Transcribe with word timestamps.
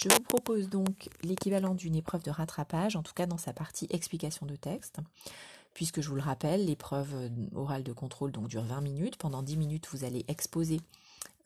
Je 0.00 0.08
vous 0.08 0.20
propose 0.20 0.68
donc 0.68 1.08
l'équivalent 1.24 1.74
d'une 1.74 1.96
épreuve 1.96 2.22
de 2.22 2.30
rattrapage, 2.30 2.94
en 2.94 3.02
tout 3.02 3.14
cas 3.14 3.26
dans 3.26 3.36
sa 3.36 3.52
partie 3.52 3.88
explication 3.90 4.46
de 4.46 4.54
texte, 4.54 4.98
puisque 5.74 6.02
je 6.02 6.08
vous 6.08 6.14
le 6.14 6.22
rappelle, 6.22 6.66
l'épreuve 6.66 7.30
orale 7.56 7.82
de 7.82 7.92
contrôle 7.92 8.30
donc 8.30 8.46
dure 8.46 8.62
20 8.62 8.80
minutes. 8.80 9.16
Pendant 9.16 9.42
10 9.42 9.56
minutes, 9.56 9.88
vous 9.90 10.04
allez 10.04 10.24
exposer 10.28 10.80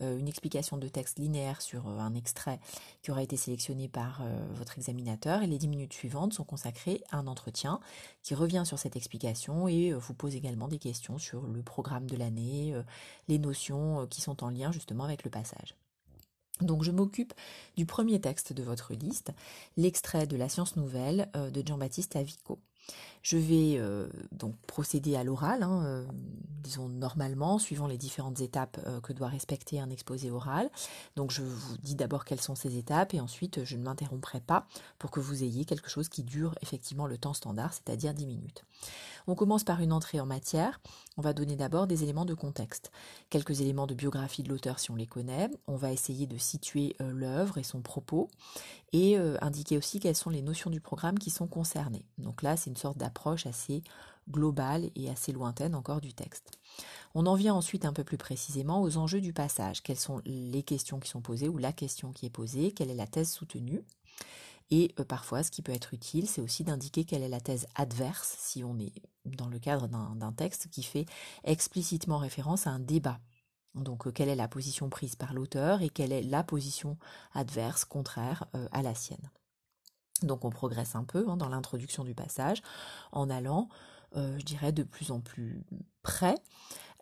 euh, 0.02 0.18
une 0.18 0.28
explication 0.28 0.76
de 0.76 0.86
texte 0.86 1.18
linéaire 1.18 1.62
sur 1.62 1.88
euh, 1.88 1.98
un 1.98 2.14
extrait 2.14 2.61
qui 3.00 3.11
aura 3.11 3.23
été 3.23 3.38
sélectionné 3.38 3.88
par 3.88 4.20
euh, 4.20 4.46
votre 4.53 4.77
examinateur 4.77 5.43
et 5.43 5.46
les 5.46 5.57
10 5.57 5.69
minutes 5.69 5.95
suivantes 5.95 6.34
sont 6.34 6.45
consacrées 6.45 7.03
à 7.11 7.16
un 7.16 7.27
entretien 7.29 7.80
qui 8.23 8.34
revient 8.34 8.64
sur 8.66 8.79
cette 8.79 8.96
explication 8.96 9.66
et 9.66 9.95
vous 9.95 10.12
pose 10.12 10.34
également 10.34 10.69
des 10.69 10.79
questions 10.79 11.16
sur 11.16 11.46
le 11.46 11.62
programme 11.62 12.07
de 12.07 12.19
l'année, 12.19 12.75
les 13.29 13.39
notions 13.39 14.07
qui 14.09 14.21
sont 14.21 14.45
en 14.45 14.50
lien 14.50 14.73
justement 14.73 15.05
avec 15.05 15.25
le 15.25 15.30
passage. 15.30 15.75
Donc 16.61 16.84
je 16.84 16.91
m'occupe 16.91 17.32
du 17.77 17.87
premier 17.87 18.20
texte 18.20 18.52
de 18.52 18.62
votre 18.62 18.95
liste, 18.95 19.33
l'extrait 19.77 20.27
de 20.27 20.37
la 20.37 20.48
science 20.48 20.77
nouvelle 20.77 21.29
de 21.34 21.66
Jean-Baptiste 21.66 22.15
Avico. 22.15 22.60
Je 23.23 23.37
vais 23.37 23.79
euh, 23.79 24.09
donc 24.33 24.57
procéder 24.66 25.15
à 25.15 25.23
l'oral, 25.23 25.62
hein, 25.62 25.84
euh, 25.84 26.05
disons 26.65 26.88
normalement, 26.88 27.60
suivant 27.60 27.87
les 27.87 27.96
différentes 27.96 28.41
étapes 28.41 28.80
euh, 28.87 29.01
que 29.01 29.12
doit 29.12 29.29
respecter 29.29 29.79
un 29.79 29.91
exposé 29.91 30.30
oral. 30.30 30.70
Donc 31.15 31.30
je 31.30 31.43
vous 31.43 31.79
dis 31.79 31.95
d'abord 31.95 32.24
quelles 32.24 32.41
sont 32.41 32.57
ces 32.57 32.77
étapes 32.77 33.15
et 33.15 33.21
ensuite 33.21 33.65
je 33.65 33.77
ne 33.77 33.84
m'interromprai 33.84 34.41
pas 34.41 34.66
pour 34.98 35.12
que 35.12 35.21
vous 35.21 35.45
ayez 35.45 35.65
quelque 35.65 35.88
chose 35.88 36.09
qui 36.09 36.24
dure 36.24 36.57
effectivement 36.62 37.07
le 37.07 37.16
temps 37.16 37.34
standard, 37.34 37.73
c'est-à-dire 37.73 38.12
10 38.12 38.27
minutes. 38.27 38.65
On 39.29 39.37
commence 39.37 39.62
par 39.62 39.80
une 39.80 39.93
entrée 39.93 40.19
en 40.19 40.27
matière. 40.27 40.80
On 41.19 41.23
va 41.23 41.33
donner 41.33 41.57
d'abord 41.57 41.87
des 41.87 42.02
éléments 42.02 42.25
de 42.25 42.34
contexte, 42.34 42.91
quelques 43.29 43.61
éléments 43.61 43.87
de 43.87 43.95
biographie 43.95 44.43
de 44.43 44.48
l'auteur 44.48 44.79
si 44.79 44.91
on 44.91 44.97
les 44.97 45.07
connaît. 45.07 45.51
On 45.66 45.77
va 45.77 45.93
essayer 45.93 46.27
de 46.27 46.38
situer 46.38 46.97
l'œuvre 47.01 47.59
et 47.59 47.62
son 47.62 47.83
propos 47.83 48.29
et 48.93 49.19
indiquer 49.41 49.77
aussi 49.77 50.01
quelles 50.01 50.16
sont 50.16 50.30
les 50.30 50.41
notions 50.41 50.71
du 50.71 50.80
programme 50.80 51.19
qui 51.19 51.30
sont 51.30 51.46
concernées. 51.46 52.07
Donc 52.16 52.43
là, 52.43 52.57
c'est 52.57 52.71
une 52.71 52.77
sorte 52.77 52.96
d'approche 52.96 53.46
assez 53.46 53.82
globale 54.30 54.91
et 54.95 55.10
assez 55.10 55.32
lointaine 55.32 55.74
encore 55.74 56.01
du 56.01 56.15
texte. 56.15 56.52
On 57.15 57.26
en 57.26 57.35
vient 57.35 57.54
ensuite 57.54 57.85
un 57.85 57.93
peu 57.93 58.04
plus 58.04 58.16
précisément 58.16 58.80
aux 58.80 58.97
enjeux 58.97 59.21
du 59.21 59.32
passage. 59.35 59.82
Quelles 59.82 59.99
sont 59.99 60.23
les 60.24 60.63
questions 60.63 60.99
qui 60.99 61.10
sont 61.10 61.21
posées 61.21 61.49
ou 61.49 61.59
la 61.59 61.73
question 61.73 62.13
qui 62.13 62.26
est 62.26 62.30
posée, 62.30 62.73
quelle 62.73 62.91
est 62.91 62.95
la 62.95 63.07
thèse 63.07 63.30
soutenue? 63.30 63.82
Et 64.72 64.94
euh, 64.98 65.04
parfois, 65.04 65.42
ce 65.42 65.50
qui 65.50 65.60
peut 65.60 65.72
être 65.72 65.92
utile, 65.92 66.26
c'est 66.26 66.41
aussi 66.41 66.65
d'indiquer 66.65 67.04
quelle 67.04 67.22
est 67.22 67.28
la 67.28 67.42
thèse 67.42 67.66
adverse 67.75 68.34
si 68.38 68.65
on 68.65 68.78
est 68.78 68.94
dans 69.26 69.48
le 69.48 69.59
cadre 69.59 69.87
d'un 69.87 70.32
texte 70.32 70.69
qui 70.70 70.82
fait 70.82 71.04
explicitement 71.44 72.16
référence 72.16 72.66
à 72.66 72.70
un 72.70 72.81
débat. 72.81 73.20
Donc, 73.75 74.06
euh, 74.06 74.12
quelle 74.12 74.31
est 74.31 74.34
la 74.34 74.48
position 74.48 74.88
prise 74.88 75.14
par 75.14 75.34
l'auteur 75.34 75.82
et 75.82 75.91
quelle 75.91 76.10
est 76.10 76.22
la 76.22 76.42
position 76.42 76.97
adverse, 77.34 77.84
contraire 77.84 78.47
euh, 78.54 78.66
à 78.72 78.81
la 78.81 78.94
sienne. 78.94 79.31
Donc 80.22 80.44
on 80.44 80.50
progresse 80.50 80.94
un 80.94 81.04
peu 81.04 81.28
hein, 81.28 81.36
dans 81.36 81.48
l'introduction 81.48 82.04
du 82.04 82.14
passage 82.14 82.62
en 83.10 83.28
allant, 83.28 83.69
euh, 84.16 84.38
je 84.38 84.44
dirais, 84.44 84.72
de 84.72 84.82
plus 84.82 85.10
en 85.10 85.21
plus 85.21 85.62
près 86.03 86.34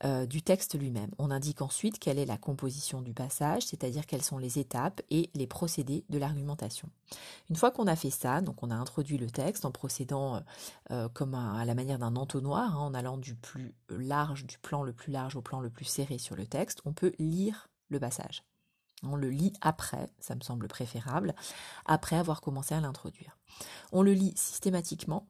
euh, 0.05 0.25
du 0.25 0.41
texte 0.41 0.79
lui-même. 0.79 1.11
On 1.19 1.31
indique 1.31 1.61
ensuite 1.61 1.99
quelle 1.99 2.19
est 2.19 2.25
la 2.25 2.39
composition 2.39 3.03
du 3.03 3.13
passage, 3.13 3.67
c'est-à-dire 3.67 4.07
quelles 4.07 4.23
sont 4.23 4.39
les 4.39 4.59
étapes 4.59 5.03
et 5.11 5.29
les 5.35 5.47
procédés 5.47 6.05
de 6.09 6.19
l'argumentation. 6.19 6.89
Une 7.51 7.57
fois 7.57 7.71
qu'on 7.71 7.87
a 7.87 7.97
fait 7.97 8.09
ça, 8.09 8.41
donc 8.41 8.63
on 8.63 8.71
a 8.71 8.75
introduit 8.75 9.19
le 9.19 9.31
texte 9.31 9.67
en 9.67 9.71
procédant 9.71 10.41
euh, 10.91 11.11
comme 11.11 11.35
à, 11.35 11.65
la 11.67 11.75
manière 11.75 11.99
d'un 11.99 12.17
entonnoir, 12.17 12.77
hein, 12.77 12.81
en 12.81 12.95
allant 12.95 13.19
du 13.19 13.35
plus 13.35 13.75
large, 13.91 14.47
du 14.47 14.59
plan 14.59 14.83
le 14.83 14.95
plus 14.95 15.13
large 15.13 15.37
au 15.37 15.43
plan 15.43 15.61
le 15.61 15.69
plus 15.69 15.85
serré 15.85 16.17
sur 16.17 16.35
le 16.35 16.47
texte, 16.47 16.81
on 16.87 16.95
peut 16.95 17.13
lire 17.19 17.69
le 17.91 18.01
passage. 18.01 18.43
On 19.03 19.17
le 19.17 19.29
lit 19.29 19.53
après, 19.61 20.09
ça 20.19 20.35
me 20.35 20.41
semble 20.41 20.67
préférable, 20.67 21.35
après 21.85 22.17
avoir 22.17 22.41
commencé 22.41 22.75
à 22.75 22.81
l'introduire. 22.81 23.37
On 23.93 24.03
le 24.03 24.13
lit 24.13 24.33
systématiquement 24.37 25.27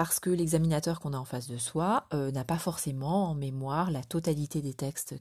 parce 0.00 0.18
que 0.18 0.30
l'examinateur 0.30 0.98
qu'on 0.98 1.12
a 1.12 1.18
en 1.18 1.26
face 1.26 1.46
de 1.46 1.58
soi 1.58 2.06
euh, 2.14 2.32
n'a 2.32 2.42
pas 2.42 2.56
forcément 2.56 3.28
en 3.28 3.34
mémoire 3.34 3.90
la 3.90 4.02
totalité 4.02 4.62
des 4.62 4.72
textes 4.72 5.14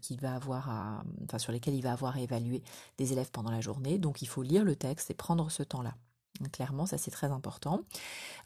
sur 1.37 1.51
lesquels 1.51 1.75
il 1.75 1.83
va 1.83 1.91
avoir 1.91 2.15
à 2.15 2.21
évaluer 2.21 2.63
des 2.97 3.11
élèves 3.11 3.29
pendant 3.29 3.51
la 3.51 3.59
journée. 3.59 3.97
Donc 3.97 4.21
il 4.21 4.27
faut 4.29 4.41
lire 4.41 4.63
le 4.63 4.77
texte 4.77 5.11
et 5.11 5.13
prendre 5.13 5.51
ce 5.51 5.63
temps-là. 5.63 5.95
Clairement, 6.53 6.85
ça 6.85 6.97
c'est 6.97 7.11
très 7.11 7.31
important. 7.31 7.81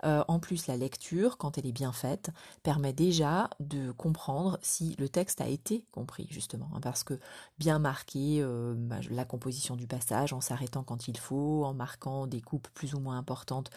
Euh, 0.06 0.24
en 0.28 0.40
plus, 0.40 0.68
la 0.68 0.78
lecture, 0.78 1.38
quand 1.38 1.58
elle 1.58 1.68
est 1.68 1.72
bien 1.74 1.92
faite, 1.94 2.32
permet 2.64 2.94
déjà 2.94 3.50
de 3.60 3.92
comprendre 3.92 4.60
si 4.64 4.96
le 5.00 5.10
texte 5.10 5.42
a 5.42 5.48
été 5.48 5.86
compris, 5.92 6.28
justement. 6.32 6.70
Hein, 6.76 6.80
parce 6.82 7.04
que 7.04 7.20
bien 7.60 7.80
marquer 7.80 8.40
euh, 8.42 8.76
bah, 8.78 8.98
la 9.12 9.26
composition 9.26 9.76
du 9.76 9.88
passage 9.88 10.34
en 10.34 10.42
s'arrêtant 10.42 10.84
quand 10.84 11.08
il 11.08 11.18
faut, 11.18 11.66
en 11.66 11.74
marquant 11.76 12.28
des 12.28 12.42
coupes 12.42 12.70
plus 12.74 12.96
ou 12.96 13.00
moins 13.00 13.18
importantes 13.18 13.72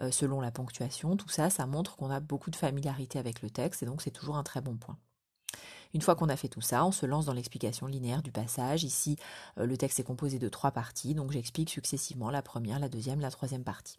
euh, 0.00 0.10
selon 0.10 0.40
la 0.40 0.50
ponctuation, 0.50 1.16
tout 1.16 1.30
ça, 1.30 1.50
ça 1.50 1.66
montre 1.66 1.96
qu'on 1.96 2.10
a 2.10 2.20
beaucoup 2.20 2.50
de 2.50 2.56
familiarité 2.56 3.18
avec 3.18 3.42
le 3.42 3.50
texte 3.50 3.82
et 3.82 3.86
donc 3.86 4.02
c'est 4.02 4.10
toujours 4.10 4.36
un 4.36 4.44
très 4.44 4.60
bon 4.60 4.76
point. 4.76 4.98
Une 5.94 6.00
fois 6.00 6.14
qu'on 6.14 6.28
a 6.28 6.36
fait 6.36 6.48
tout 6.48 6.60
ça, 6.60 6.84
on 6.84 6.92
se 6.92 7.04
lance 7.06 7.26
dans 7.26 7.32
l'explication 7.34 7.86
linéaire 7.86 8.22
du 8.22 8.32
passage. 8.32 8.84
Ici, 8.84 9.16
euh, 9.58 9.66
le 9.66 9.76
texte 9.76 10.00
est 10.00 10.04
composé 10.04 10.38
de 10.38 10.48
trois 10.48 10.70
parties, 10.70 11.14
donc 11.14 11.32
j'explique 11.32 11.70
successivement 11.70 12.30
la 12.30 12.42
première, 12.42 12.78
la 12.78 12.88
deuxième, 12.88 13.20
la 13.20 13.30
troisième 13.30 13.64
partie. 13.64 13.98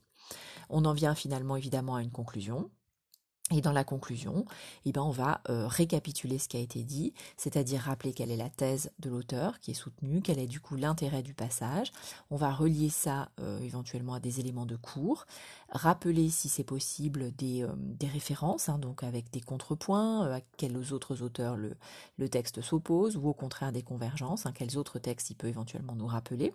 On 0.70 0.86
en 0.86 0.94
vient 0.94 1.16
finalement 1.16 1.56
évidemment 1.56 1.96
à 1.96 2.02
une 2.02 2.12
conclusion, 2.12 2.72
et 3.52 3.60
dans 3.60 3.74
la 3.74 3.84
conclusion, 3.84 4.46
eh 4.86 4.94
ben 4.94 5.02
on 5.02 5.12
va 5.12 5.42
euh, 5.50 5.68
récapituler 5.68 6.40
ce 6.40 6.48
qui 6.48 6.56
a 6.56 6.62
été 6.62 6.82
dit, 6.84 7.14
c'est-à-dire 7.36 7.82
rappeler 7.82 8.14
quelle 8.14 8.32
est 8.32 8.38
la 8.38 8.50
thèse 8.50 8.90
de 9.00 9.10
l'auteur 9.10 9.60
qui 9.60 9.72
est 9.72 9.76
soutenue, 9.76 10.22
quel 10.22 10.40
est 10.40 10.48
du 10.48 10.62
coup 10.62 10.78
l'intérêt 10.78 11.22
du 11.24 11.34
passage. 11.34 11.92
On 12.32 12.38
va 12.38 12.54
relier 12.54 12.90
ça 12.90 13.30
euh, 13.42 13.60
éventuellement 13.60 14.14
à 14.14 14.22
des 14.22 14.40
éléments 14.40 14.66
de 14.66 14.78
cours, 14.78 15.26
rappeler 15.70 16.30
si 16.30 16.48
c'est 16.48 16.64
possible 16.64 17.34
des, 17.36 17.64
euh, 17.64 17.74
des 17.78 18.08
références, 18.08 18.70
hein, 18.70 18.78
donc 18.78 19.04
avec 19.04 19.30
des 19.32 19.42
contrepoints, 19.42 20.32
à 20.32 20.40
quels 20.56 20.94
autres 20.94 21.22
auteurs 21.22 21.58
le, 21.58 21.76
le 22.18 22.30
texte 22.30 22.62
s'oppose, 22.62 23.18
ou 23.18 23.28
au 23.28 23.34
contraire 23.34 23.74
des 23.74 23.84
convergences, 23.84 24.46
hein, 24.46 24.54
quels 24.56 24.78
autres 24.78 25.00
textes 25.00 25.32
il 25.32 25.36
peut 25.36 25.48
éventuellement 25.48 25.96
nous 25.96 26.08
rappeler. 26.08 26.54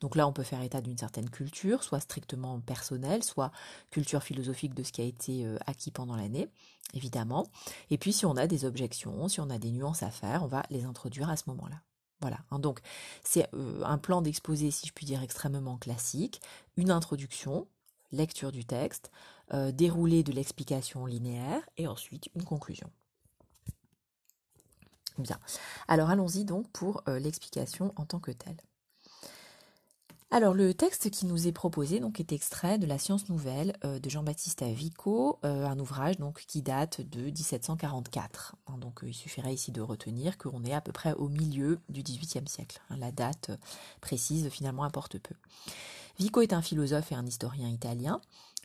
Donc 0.00 0.16
là, 0.16 0.26
on 0.26 0.32
peut 0.32 0.42
faire 0.42 0.62
état 0.62 0.80
d'une 0.80 0.98
certaine 0.98 1.28
culture, 1.28 1.84
soit 1.84 2.00
strictement 2.00 2.58
personnelle, 2.60 3.22
soit 3.22 3.52
culture 3.90 4.22
philosophique 4.22 4.74
de 4.74 4.82
ce 4.82 4.92
qui 4.92 5.02
a 5.02 5.04
été 5.04 5.46
acquis 5.66 5.90
pendant 5.90 6.16
la 6.16 6.21
évidemment. 6.94 7.46
Et 7.90 7.98
puis 7.98 8.12
si 8.12 8.26
on 8.26 8.36
a 8.36 8.46
des 8.46 8.64
objections, 8.64 9.28
si 9.28 9.40
on 9.40 9.50
a 9.50 9.58
des 9.58 9.70
nuances 9.70 10.02
à 10.02 10.10
faire, 10.10 10.42
on 10.42 10.46
va 10.46 10.62
les 10.70 10.84
introduire 10.84 11.30
à 11.30 11.36
ce 11.36 11.44
moment-là. 11.48 11.82
Voilà, 12.20 12.38
hein. 12.52 12.60
donc 12.60 12.80
c'est 13.24 13.48
euh, 13.52 13.82
un 13.84 13.98
plan 13.98 14.22
d'exposé, 14.22 14.70
si 14.70 14.86
je 14.86 14.92
puis 14.92 15.04
dire, 15.04 15.22
extrêmement 15.22 15.76
classique, 15.76 16.40
une 16.76 16.92
introduction, 16.92 17.66
lecture 18.12 18.52
du 18.52 18.64
texte, 18.64 19.10
euh, 19.52 19.72
déroulé 19.72 20.22
de 20.22 20.30
l'explication 20.30 21.04
linéaire 21.04 21.68
et 21.78 21.88
ensuite 21.88 22.30
une 22.36 22.44
conclusion. 22.44 22.90
Bien, 25.18 25.38
alors 25.88 26.10
allons-y 26.10 26.44
donc 26.44 26.70
pour 26.70 27.02
euh, 27.08 27.18
l'explication 27.18 27.92
en 27.96 28.06
tant 28.06 28.20
que 28.20 28.30
telle. 28.30 28.56
Alors 30.34 30.54
le 30.54 30.72
texte 30.72 31.10
qui 31.10 31.26
nous 31.26 31.46
est 31.46 31.52
proposé 31.52 32.00
donc 32.00 32.18
est 32.18 32.32
extrait 32.32 32.78
de 32.78 32.86
la 32.86 32.96
Science 32.96 33.28
nouvelle 33.28 33.76
euh, 33.84 33.98
de 33.98 34.08
Jean-Baptiste 34.08 34.62
Vico, 34.62 35.38
euh, 35.44 35.66
un 35.66 35.78
ouvrage 35.78 36.16
donc 36.16 36.46
qui 36.48 36.62
date 36.62 37.02
de 37.02 37.24
1744. 37.24 38.56
Hein, 38.66 38.78
donc 38.78 39.04
euh, 39.04 39.08
il 39.08 39.12
suffirait 39.12 39.52
ici 39.52 39.72
de 39.72 39.82
retenir 39.82 40.38
qu'on 40.38 40.64
est 40.64 40.72
à 40.72 40.80
peu 40.80 40.90
près 40.90 41.12
au 41.12 41.28
milieu 41.28 41.80
du 41.90 42.02
XVIIIe 42.02 42.48
siècle. 42.48 42.80
Hein, 42.88 42.96
la 42.98 43.12
date 43.12 43.50
précise 44.00 44.48
finalement 44.48 44.84
importe 44.84 45.18
peu. 45.18 45.34
Vico 46.18 46.40
est 46.40 46.54
un 46.54 46.62
philosophe 46.62 47.12
et 47.12 47.14
un 47.14 47.26
historien 47.26 47.68
italien 47.68 48.18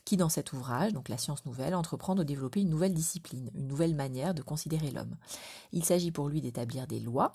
qui 0.05 0.15
dans 0.15 0.29
cet 0.29 0.53
ouvrage, 0.53 0.93
donc 0.93 1.09
la 1.09 1.17
science 1.17 1.45
nouvelle, 1.45 1.75
entreprend 1.75 2.15
de 2.15 2.23
développer 2.23 2.61
une 2.61 2.69
nouvelle 2.69 2.93
discipline, 2.93 3.51
une 3.53 3.67
nouvelle 3.67 3.93
manière 3.93 4.33
de 4.33 4.41
considérer 4.41 4.89
l'homme. 4.89 5.17
Il 5.73 5.83
s'agit 5.83 6.11
pour 6.11 6.29
lui 6.29 6.39
d'établir 6.39 6.87
des 6.87 7.01
lois 7.01 7.33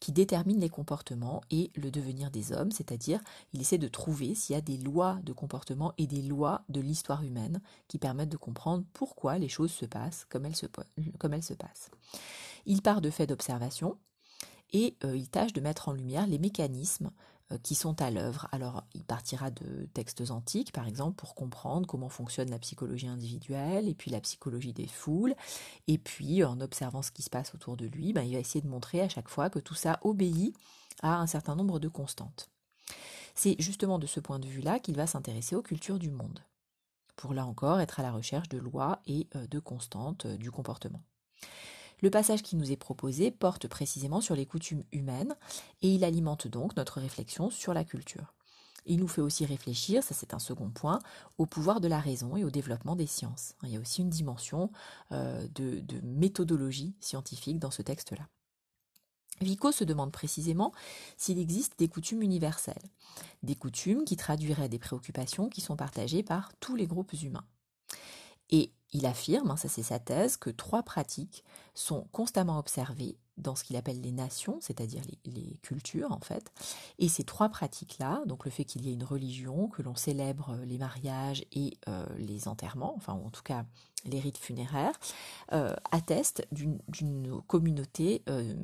qui 0.00 0.12
détermine 0.12 0.60
les 0.60 0.68
comportements 0.68 1.42
et 1.50 1.70
le 1.74 1.90
devenir 1.90 2.30
des 2.30 2.52
hommes, 2.52 2.70
c'est-à-dire 2.70 3.20
il 3.52 3.60
essaie 3.60 3.78
de 3.78 3.88
trouver 3.88 4.34
s'il 4.34 4.54
y 4.54 4.58
a 4.58 4.62
des 4.62 4.76
lois 4.76 5.18
de 5.24 5.32
comportement 5.32 5.92
et 5.98 6.06
des 6.06 6.22
lois 6.22 6.62
de 6.68 6.80
l'histoire 6.80 7.22
humaine 7.22 7.60
qui 7.88 7.98
permettent 7.98 8.28
de 8.28 8.36
comprendre 8.36 8.84
pourquoi 8.92 9.38
les 9.38 9.48
choses 9.48 9.72
se 9.72 9.86
passent 9.86 10.24
comme 10.28 10.46
elles 10.46 10.56
se, 10.56 10.66
passent. 11.54 11.90
Il 12.66 12.82
part 12.82 13.00
de 13.00 13.10
faits 13.10 13.28
d'observation 13.28 13.96
et 14.72 14.96
euh, 15.04 15.16
il 15.16 15.28
tâche 15.28 15.52
de 15.52 15.60
mettre 15.60 15.88
en 15.88 15.92
lumière 15.92 16.26
les 16.26 16.38
mécanismes 16.38 17.10
qui 17.62 17.74
sont 17.74 18.00
à 18.02 18.10
l'œuvre. 18.10 18.46
Alors, 18.52 18.84
il 18.94 19.04
partira 19.04 19.50
de 19.50 19.88
textes 19.94 20.30
antiques, 20.30 20.72
par 20.72 20.86
exemple, 20.86 21.16
pour 21.16 21.34
comprendre 21.34 21.86
comment 21.86 22.08
fonctionne 22.08 22.50
la 22.50 22.58
psychologie 22.58 23.08
individuelle 23.08 23.88
et 23.88 23.94
puis 23.94 24.10
la 24.10 24.20
psychologie 24.20 24.72
des 24.72 24.86
foules. 24.86 25.34
Et 25.86 25.98
puis, 25.98 26.44
en 26.44 26.60
observant 26.60 27.02
ce 27.02 27.10
qui 27.10 27.22
se 27.22 27.30
passe 27.30 27.54
autour 27.54 27.76
de 27.76 27.86
lui, 27.86 28.12
ben, 28.12 28.22
il 28.22 28.34
va 28.34 28.40
essayer 28.40 28.60
de 28.60 28.68
montrer 28.68 29.00
à 29.00 29.08
chaque 29.08 29.28
fois 29.28 29.50
que 29.50 29.58
tout 29.58 29.74
ça 29.74 29.98
obéit 30.02 30.54
à 31.02 31.16
un 31.16 31.26
certain 31.26 31.56
nombre 31.56 31.78
de 31.78 31.88
constantes. 31.88 32.50
C'est 33.34 33.56
justement 33.60 33.98
de 33.98 34.06
ce 34.06 34.20
point 34.20 34.38
de 34.38 34.46
vue-là 34.46 34.80
qu'il 34.80 34.96
va 34.96 35.06
s'intéresser 35.06 35.54
aux 35.54 35.62
cultures 35.62 35.98
du 35.98 36.10
monde, 36.10 36.40
pour 37.16 37.34
là 37.34 37.46
encore 37.46 37.80
être 37.80 38.00
à 38.00 38.02
la 38.02 38.12
recherche 38.12 38.48
de 38.48 38.58
lois 38.58 39.00
et 39.06 39.28
euh, 39.36 39.46
de 39.46 39.58
constantes 39.60 40.26
euh, 40.26 40.36
du 40.36 40.50
comportement. 40.50 41.02
Le 42.00 42.10
passage 42.10 42.42
qui 42.42 42.56
nous 42.56 42.70
est 42.70 42.76
proposé 42.76 43.30
porte 43.30 43.68
précisément 43.68 44.20
sur 44.20 44.34
les 44.34 44.46
coutumes 44.46 44.84
humaines 44.92 45.36
et 45.82 45.92
il 45.92 46.04
alimente 46.04 46.46
donc 46.46 46.76
notre 46.76 47.00
réflexion 47.00 47.50
sur 47.50 47.74
la 47.74 47.84
culture. 47.84 48.34
Il 48.86 49.00
nous 49.00 49.08
fait 49.08 49.20
aussi 49.20 49.44
réfléchir, 49.44 50.02
ça 50.02 50.14
c'est 50.14 50.32
un 50.32 50.38
second 50.38 50.70
point, 50.70 50.98
au 51.36 51.44
pouvoir 51.44 51.80
de 51.80 51.88
la 51.88 52.00
raison 52.00 52.36
et 52.36 52.44
au 52.44 52.50
développement 52.50 52.96
des 52.96 53.06
sciences. 53.06 53.54
Il 53.64 53.70
y 53.70 53.76
a 53.76 53.80
aussi 53.80 54.00
une 54.00 54.08
dimension 54.08 54.70
de, 55.10 55.48
de 55.54 56.00
méthodologie 56.02 56.94
scientifique 57.00 57.58
dans 57.58 57.70
ce 57.70 57.82
texte-là. 57.82 58.26
Vico 59.40 59.72
se 59.72 59.84
demande 59.84 60.10
précisément 60.10 60.72
s'il 61.16 61.38
existe 61.38 61.78
des 61.78 61.88
coutumes 61.88 62.22
universelles, 62.22 62.82
des 63.42 63.54
coutumes 63.54 64.04
qui 64.04 64.16
traduiraient 64.16 64.68
des 64.68 64.78
préoccupations 64.78 65.48
qui 65.48 65.60
sont 65.60 65.76
partagées 65.76 66.22
par 66.22 66.52
tous 66.58 66.74
les 66.74 66.86
groupes 66.86 67.12
humains. 67.12 67.46
Et 68.50 68.72
il 68.92 69.06
affirme, 69.06 69.50
hein, 69.50 69.56
ça 69.56 69.68
c'est 69.68 69.82
sa 69.82 69.98
thèse, 69.98 70.36
que 70.36 70.50
trois 70.50 70.82
pratiques 70.82 71.44
sont 71.74 72.06
constamment 72.12 72.58
observées 72.58 73.16
dans 73.38 73.54
ce 73.54 73.64
qu'il 73.64 73.76
appelle 73.76 74.00
les 74.00 74.12
nations, 74.12 74.58
c'est-à-dire 74.60 75.02
les, 75.24 75.58
cultures 75.62 76.12
en 76.12 76.20
fait. 76.20 76.52
Et 76.98 77.08
ces 77.08 77.24
trois 77.24 77.48
pratiques-là, 77.48 78.22
donc 78.26 78.44
le 78.44 78.50
fait 78.50 78.64
qu'il 78.64 78.84
y 78.84 78.90
ait 78.90 78.94
une 78.94 79.04
religion, 79.04 79.68
que 79.68 79.82
l'on 79.82 79.94
célèbre 79.94 80.58
les 80.64 80.78
mariages 80.78 81.44
et 81.52 81.76
euh, 81.88 82.06
les 82.18 82.48
enterrements, 82.48 82.94
enfin 82.96 83.12
en 83.12 83.30
tout 83.30 83.42
cas 83.42 83.64
les 84.04 84.20
rites 84.20 84.38
funéraires, 84.38 84.98
euh, 85.52 85.74
attestent 85.90 86.46
d'une 86.52 86.80
communauté, 87.46 88.22
euh, 88.28 88.54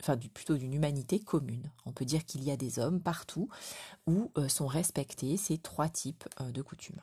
enfin 0.00 0.16
plutôt 0.16 0.56
d'une 0.56 0.72
humanité 0.72 1.20
commune. 1.20 1.70
On 1.84 1.92
peut 1.92 2.04
dire 2.04 2.24
qu'il 2.24 2.42
y 2.44 2.50
a 2.50 2.56
des 2.56 2.78
hommes 2.78 3.00
partout 3.00 3.48
où 4.06 4.30
sont 4.48 4.66
respectés 4.66 5.36
ces 5.36 5.58
trois 5.58 5.88
types 5.88 6.24
de 6.40 6.62
coutumes. 6.62 7.00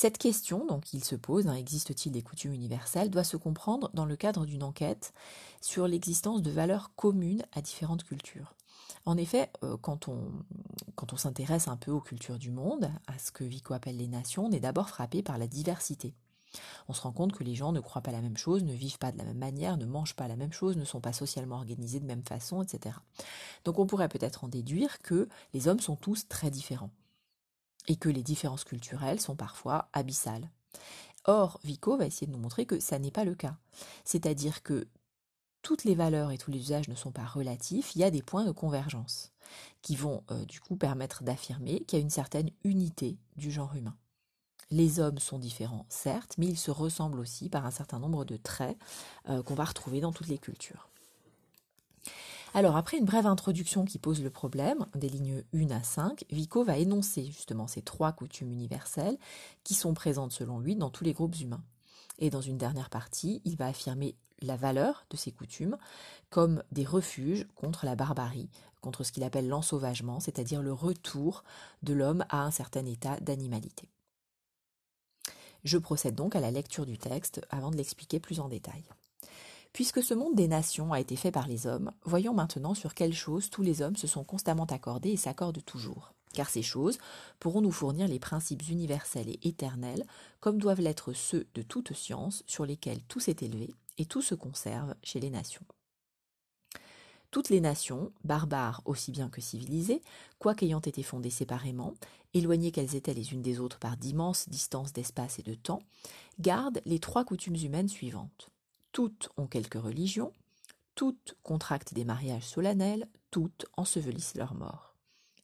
Cette 0.00 0.18
question, 0.18 0.64
donc, 0.64 0.94
il 0.94 1.02
se 1.02 1.16
pose, 1.16 1.48
hein, 1.48 1.54
existe-t-il 1.54 2.12
des 2.12 2.22
coutumes 2.22 2.52
universelles, 2.52 3.10
doit 3.10 3.24
se 3.24 3.36
comprendre 3.36 3.90
dans 3.94 4.04
le 4.04 4.14
cadre 4.14 4.46
d'une 4.46 4.62
enquête 4.62 5.12
sur 5.60 5.88
l'existence 5.88 6.40
de 6.40 6.52
valeurs 6.52 6.92
communes 6.94 7.44
à 7.50 7.62
différentes 7.62 8.04
cultures. 8.04 8.54
En 9.06 9.16
effet, 9.16 9.50
euh, 9.64 9.76
quand 9.76 10.06
on, 10.06 11.16
s'intéresse 11.16 11.66
un 11.66 11.76
peu 11.76 11.90
aux 11.90 12.00
cultures 12.00 12.38
du 12.38 12.52
monde, 12.52 12.92
à 13.08 13.18
ce 13.18 13.32
que 13.32 13.42
Vico 13.42 13.74
appelle 13.74 13.96
les 13.96 14.06
nations, 14.06 14.46
on 14.46 14.52
est 14.52 14.60
d'abord 14.60 14.88
frappé 14.88 15.24
par 15.24 15.36
la 15.36 15.48
diversité. 15.48 16.14
On 16.86 16.92
se 16.92 17.00
rend 17.00 17.10
compte 17.10 17.32
que 17.32 17.42
les 17.42 17.56
gens 17.56 17.72
ne 17.72 17.80
croient 17.80 18.00
pas 18.00 18.12
la 18.12 18.22
même 18.22 18.36
chose, 18.36 18.62
ne 18.62 18.74
vivent 18.74 18.98
pas 18.98 19.10
de 19.10 19.18
la 19.18 19.24
même 19.24 19.38
manière, 19.38 19.78
ne 19.78 19.84
mangent 19.84 20.14
pas 20.14 20.28
la 20.28 20.36
même 20.36 20.52
chose, 20.52 20.76
ne 20.76 20.84
sont 20.84 21.00
pas 21.00 21.12
socialement 21.12 21.56
organisés 21.56 21.98
de 21.98 22.06
même 22.06 22.22
façon, 22.22 22.62
etc. 22.62 22.94
Donc 23.64 23.80
on 23.80 23.86
pourrait 23.88 24.08
peut-être 24.08 24.44
en 24.44 24.48
déduire 24.48 25.00
que 25.00 25.28
les 25.54 25.66
hommes 25.66 25.80
sont 25.80 25.96
tous 25.96 26.28
très 26.28 26.52
différents 26.52 26.92
et 27.88 27.96
que 27.96 28.08
les 28.08 28.22
différences 28.22 28.64
culturelles 28.64 29.20
sont 29.20 29.34
parfois 29.34 29.88
abyssales. 29.92 30.48
Or, 31.24 31.58
Vico 31.64 31.96
va 31.96 32.06
essayer 32.06 32.26
de 32.26 32.32
nous 32.32 32.38
montrer 32.38 32.64
que 32.64 32.78
ça 32.80 32.98
n'est 32.98 33.10
pas 33.10 33.24
le 33.24 33.34
cas. 33.34 33.56
C'est-à-dire 34.04 34.62
que 34.62 34.86
toutes 35.62 35.84
les 35.84 35.94
valeurs 35.94 36.30
et 36.30 36.38
tous 36.38 36.50
les 36.50 36.60
usages 36.60 36.88
ne 36.88 36.94
sont 36.94 37.10
pas 37.10 37.26
relatifs, 37.26 37.94
il 37.96 38.00
y 38.00 38.04
a 38.04 38.10
des 38.10 38.22
points 38.22 38.44
de 38.44 38.52
convergence 38.52 39.32
qui 39.82 39.96
vont 39.96 40.22
euh, 40.30 40.44
du 40.44 40.60
coup 40.60 40.76
permettre 40.76 41.24
d'affirmer 41.24 41.80
qu'il 41.80 41.98
y 41.98 42.00
a 42.00 42.04
une 42.04 42.10
certaine 42.10 42.50
unité 42.64 43.18
du 43.36 43.50
genre 43.50 43.74
humain. 43.74 43.96
Les 44.70 45.00
hommes 45.00 45.18
sont 45.18 45.38
différents, 45.38 45.86
certes, 45.88 46.34
mais 46.36 46.46
ils 46.46 46.58
se 46.58 46.70
ressemblent 46.70 47.20
aussi 47.20 47.48
par 47.48 47.64
un 47.64 47.70
certain 47.70 47.98
nombre 47.98 48.24
de 48.24 48.36
traits 48.36 48.78
euh, 49.28 49.42
qu'on 49.42 49.54
va 49.54 49.64
retrouver 49.64 50.00
dans 50.00 50.12
toutes 50.12 50.28
les 50.28 50.38
cultures. 50.38 50.87
Alors, 52.58 52.76
après 52.76 52.98
une 52.98 53.04
brève 53.04 53.28
introduction 53.28 53.84
qui 53.84 54.00
pose 54.00 54.20
le 54.20 54.30
problème, 54.30 54.84
des 54.96 55.08
lignes 55.08 55.44
1 55.54 55.70
à 55.70 55.84
5, 55.84 56.24
Vico 56.30 56.64
va 56.64 56.76
énoncer 56.76 57.26
justement 57.26 57.68
ces 57.68 57.82
trois 57.82 58.10
coutumes 58.10 58.50
universelles 58.50 59.16
qui 59.62 59.74
sont 59.74 59.94
présentes 59.94 60.32
selon 60.32 60.58
lui 60.58 60.74
dans 60.74 60.90
tous 60.90 61.04
les 61.04 61.12
groupes 61.12 61.38
humains. 61.38 61.62
Et 62.18 62.30
dans 62.30 62.40
une 62.40 62.58
dernière 62.58 62.90
partie, 62.90 63.42
il 63.44 63.54
va 63.54 63.66
affirmer 63.66 64.16
la 64.42 64.56
valeur 64.56 65.06
de 65.10 65.16
ces 65.16 65.30
coutumes 65.30 65.76
comme 66.30 66.64
des 66.72 66.84
refuges 66.84 67.46
contre 67.54 67.86
la 67.86 67.94
barbarie, 67.94 68.50
contre 68.80 69.04
ce 69.04 69.12
qu'il 69.12 69.22
appelle 69.22 69.46
l'ensauvagement, 69.46 70.18
c'est-à-dire 70.18 70.60
le 70.60 70.72
retour 70.72 71.44
de 71.84 71.94
l'homme 71.94 72.24
à 72.28 72.42
un 72.42 72.50
certain 72.50 72.86
état 72.86 73.20
d'animalité. 73.20 73.88
Je 75.62 75.78
procède 75.78 76.16
donc 76.16 76.34
à 76.34 76.40
la 76.40 76.50
lecture 76.50 76.86
du 76.86 76.98
texte 76.98 77.40
avant 77.50 77.70
de 77.70 77.76
l'expliquer 77.76 78.18
plus 78.18 78.40
en 78.40 78.48
détail. 78.48 78.82
Puisque 79.78 80.02
ce 80.02 80.12
monde 80.12 80.34
des 80.34 80.48
nations 80.48 80.92
a 80.92 80.98
été 80.98 81.14
fait 81.14 81.30
par 81.30 81.46
les 81.46 81.68
hommes, 81.68 81.92
voyons 82.02 82.34
maintenant 82.34 82.74
sur 82.74 82.94
quelles 82.94 83.14
choses 83.14 83.48
tous 83.48 83.62
les 83.62 83.80
hommes 83.80 83.94
se 83.94 84.08
sont 84.08 84.24
constamment 84.24 84.64
accordés 84.64 85.10
et 85.10 85.16
s'accordent 85.16 85.64
toujours. 85.64 86.14
Car 86.34 86.50
ces 86.50 86.62
choses 86.62 86.98
pourront 87.38 87.60
nous 87.60 87.70
fournir 87.70 88.08
les 88.08 88.18
principes 88.18 88.68
universels 88.68 89.28
et 89.28 89.38
éternels, 89.44 90.04
comme 90.40 90.58
doivent 90.58 90.80
l'être 90.80 91.12
ceux 91.12 91.46
de 91.54 91.62
toute 91.62 91.92
science 91.92 92.42
sur 92.48 92.66
lesquels 92.66 93.04
tout 93.04 93.20
s'est 93.20 93.36
élevé 93.40 93.72
et 93.98 94.04
tout 94.04 94.20
se 94.20 94.34
conserve 94.34 94.96
chez 95.04 95.20
les 95.20 95.30
nations. 95.30 95.64
Toutes 97.30 97.48
les 97.48 97.60
nations, 97.60 98.10
barbares 98.24 98.82
aussi 98.84 99.12
bien 99.12 99.28
que 99.28 99.40
civilisées, 99.40 100.02
quoiqu'ayant 100.40 100.80
été 100.80 101.04
fondées 101.04 101.30
séparément, 101.30 101.94
éloignées 102.34 102.72
qu'elles 102.72 102.96
étaient 102.96 103.14
les 103.14 103.32
unes 103.32 103.42
des 103.42 103.60
autres 103.60 103.78
par 103.78 103.96
d'immenses 103.96 104.48
distances 104.48 104.92
d'espace 104.92 105.38
et 105.38 105.44
de 105.44 105.54
temps, 105.54 105.82
gardent 106.40 106.82
les 106.84 106.98
trois 106.98 107.24
coutumes 107.24 107.54
humaines 107.54 107.88
suivantes 107.88 108.50
toutes 108.92 109.30
ont 109.36 109.46
quelque 109.46 109.78
religion, 109.78 110.32
toutes 110.94 111.36
contractent 111.42 111.94
des 111.94 112.04
mariages 112.04 112.46
solennels, 112.46 113.08
toutes 113.30 113.66
ensevelissent 113.76 114.34
leurs 114.34 114.54
morts. 114.54 114.94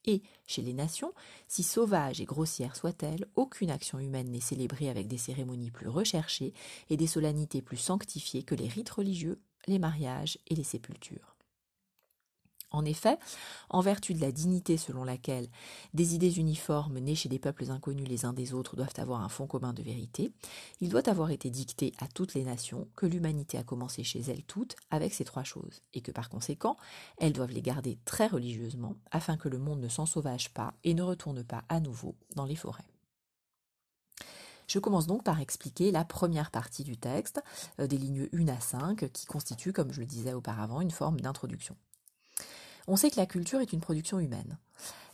Et, 0.06 0.22
chez 0.46 0.62
les 0.62 0.74
nations, 0.74 1.14
si 1.48 1.62
sauvages 1.62 2.20
et 2.20 2.24
grossières 2.24 2.76
soient-elles, 2.76 3.26
aucune 3.36 3.70
action 3.70 3.98
humaine 3.98 4.30
n'est 4.30 4.40
célébrée 4.40 4.90
avec 4.90 5.08
des 5.08 5.16
cérémonies 5.16 5.70
plus 5.70 5.88
recherchées 5.88 6.52
et 6.90 6.96
des 6.96 7.06
solennités 7.06 7.62
plus 7.62 7.78
sanctifiées 7.78 8.42
que 8.42 8.54
les 8.54 8.68
rites 8.68 8.90
religieux, 8.90 9.40
les 9.66 9.78
mariages 9.78 10.38
et 10.46 10.54
les 10.54 10.64
sépultures. 10.64 11.33
En 12.74 12.84
effet, 12.84 13.18
en 13.70 13.80
vertu 13.80 14.14
de 14.14 14.20
la 14.20 14.32
dignité 14.32 14.76
selon 14.76 15.04
laquelle 15.04 15.46
des 15.94 16.16
idées 16.16 16.40
uniformes 16.40 16.98
nées 16.98 17.14
chez 17.14 17.28
des 17.28 17.38
peuples 17.38 17.70
inconnus 17.70 18.08
les 18.08 18.24
uns 18.24 18.32
des 18.32 18.52
autres 18.52 18.74
doivent 18.74 18.98
avoir 18.98 19.22
un 19.22 19.28
fond 19.28 19.46
commun 19.46 19.72
de 19.72 19.82
vérité, 19.82 20.32
il 20.80 20.88
doit 20.88 21.08
avoir 21.08 21.30
été 21.30 21.50
dicté 21.50 21.92
à 22.00 22.08
toutes 22.08 22.34
les 22.34 22.42
nations 22.42 22.88
que 22.96 23.06
l'humanité 23.06 23.58
a 23.58 23.62
commencé 23.62 24.02
chez 24.02 24.22
elles 24.22 24.42
toutes 24.42 24.74
avec 24.90 25.14
ces 25.14 25.24
trois 25.24 25.44
choses, 25.44 25.82
et 25.92 26.00
que 26.00 26.10
par 26.10 26.28
conséquent, 26.28 26.76
elles 27.18 27.32
doivent 27.32 27.52
les 27.52 27.62
garder 27.62 27.96
très 28.04 28.26
religieusement 28.26 28.96
afin 29.12 29.36
que 29.36 29.48
le 29.48 29.58
monde 29.58 29.80
ne 29.80 29.88
s'en 29.88 30.04
sauvage 30.04 30.52
pas 30.52 30.74
et 30.82 30.94
ne 30.94 31.02
retourne 31.02 31.44
pas 31.44 31.62
à 31.68 31.78
nouveau 31.78 32.16
dans 32.34 32.44
les 32.44 32.56
forêts. 32.56 32.82
Je 34.66 34.80
commence 34.80 35.06
donc 35.06 35.22
par 35.22 35.38
expliquer 35.38 35.92
la 35.92 36.04
première 36.04 36.50
partie 36.50 36.82
du 36.82 36.96
texte, 36.96 37.40
euh, 37.78 37.86
des 37.86 37.98
lignes 37.98 38.28
1 38.32 38.48
à 38.48 38.58
5, 38.58 39.12
qui 39.12 39.26
constitue, 39.26 39.72
comme 39.72 39.92
je 39.92 40.00
le 40.00 40.06
disais 40.06 40.32
auparavant, 40.32 40.80
une 40.80 40.90
forme 40.90 41.20
d'introduction. 41.20 41.76
On 42.86 42.96
sait 42.96 43.10
que 43.10 43.16
la 43.16 43.26
culture 43.26 43.60
est 43.60 43.72
une 43.72 43.80
production 43.80 44.18
humaine. 44.18 44.58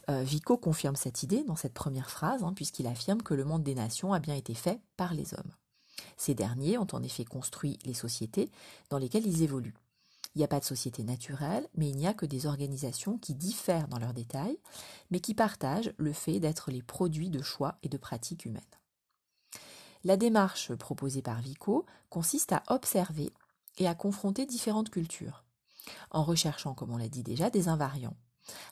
Euh, 0.08 0.22
Vico 0.22 0.56
confirme 0.56 0.96
cette 0.96 1.22
idée 1.22 1.44
dans 1.44 1.56
cette 1.56 1.74
première 1.74 2.10
phrase, 2.10 2.42
hein, 2.42 2.52
puisqu'il 2.54 2.86
affirme 2.86 3.22
que 3.22 3.34
le 3.34 3.44
monde 3.44 3.62
des 3.62 3.74
nations 3.74 4.12
a 4.12 4.18
bien 4.18 4.34
été 4.34 4.54
fait 4.54 4.80
par 4.96 5.14
les 5.14 5.34
hommes. 5.34 5.52
Ces 6.16 6.34
derniers 6.34 6.78
ont 6.78 6.86
en 6.92 7.02
effet 7.02 7.24
construit 7.24 7.78
les 7.84 7.94
sociétés 7.94 8.50
dans 8.88 8.98
lesquelles 8.98 9.26
ils 9.26 9.42
évoluent. 9.42 9.76
Il 10.34 10.38
n'y 10.38 10.44
a 10.44 10.48
pas 10.48 10.60
de 10.60 10.64
société 10.64 11.02
naturelle, 11.02 11.68
mais 11.74 11.88
il 11.88 11.96
n'y 11.96 12.06
a 12.06 12.14
que 12.14 12.26
des 12.26 12.46
organisations 12.46 13.18
qui 13.18 13.34
diffèrent 13.34 13.88
dans 13.88 13.98
leurs 13.98 14.14
détails, 14.14 14.58
mais 15.10 15.20
qui 15.20 15.34
partagent 15.34 15.92
le 15.96 16.12
fait 16.12 16.40
d'être 16.40 16.70
les 16.70 16.82
produits 16.82 17.30
de 17.30 17.42
choix 17.42 17.78
et 17.82 17.88
de 17.88 17.96
pratiques 17.96 18.44
humaines. 18.44 18.62
La 20.04 20.16
démarche 20.16 20.74
proposée 20.74 21.22
par 21.22 21.40
Vico 21.40 21.84
consiste 22.08 22.52
à 22.52 22.62
observer 22.68 23.32
et 23.78 23.86
à 23.86 23.94
confronter 23.94 24.46
différentes 24.46 24.90
cultures 24.90 25.44
en 26.10 26.22
recherchant, 26.22 26.74
comme 26.74 26.92
on 26.92 26.96
l'a 26.96 27.08
dit 27.08 27.22
déjà, 27.22 27.50
des 27.50 27.68
invariants. 27.68 28.16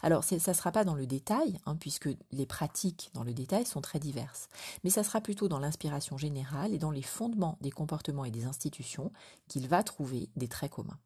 Alors, 0.02 0.24
ça 0.24 0.36
ne 0.36 0.56
sera 0.56 0.72
pas 0.72 0.84
dans 0.84 0.94
le 0.94 1.06
détail, 1.06 1.58
hein, 1.66 1.76
puisque 1.76 2.08
les 2.32 2.46
pratiques 2.46 3.10
dans 3.14 3.22
le 3.22 3.34
détail 3.34 3.64
sont 3.64 3.80
très 3.80 4.00
diverses, 4.00 4.48
mais 4.82 4.90
ça 4.90 5.04
sera 5.04 5.20
plutôt 5.20 5.48
dans 5.48 5.58
l'inspiration 5.58 6.18
générale 6.18 6.72
et 6.72 6.78
dans 6.78 6.90
les 6.90 7.02
fondements 7.02 7.58
des 7.60 7.70
comportements 7.70 8.24
et 8.24 8.30
des 8.30 8.46
institutions 8.46 9.12
qu'il 9.46 9.68
va 9.68 9.82
trouver 9.82 10.30
des 10.36 10.48
traits 10.48 10.72
communs. 10.72 10.98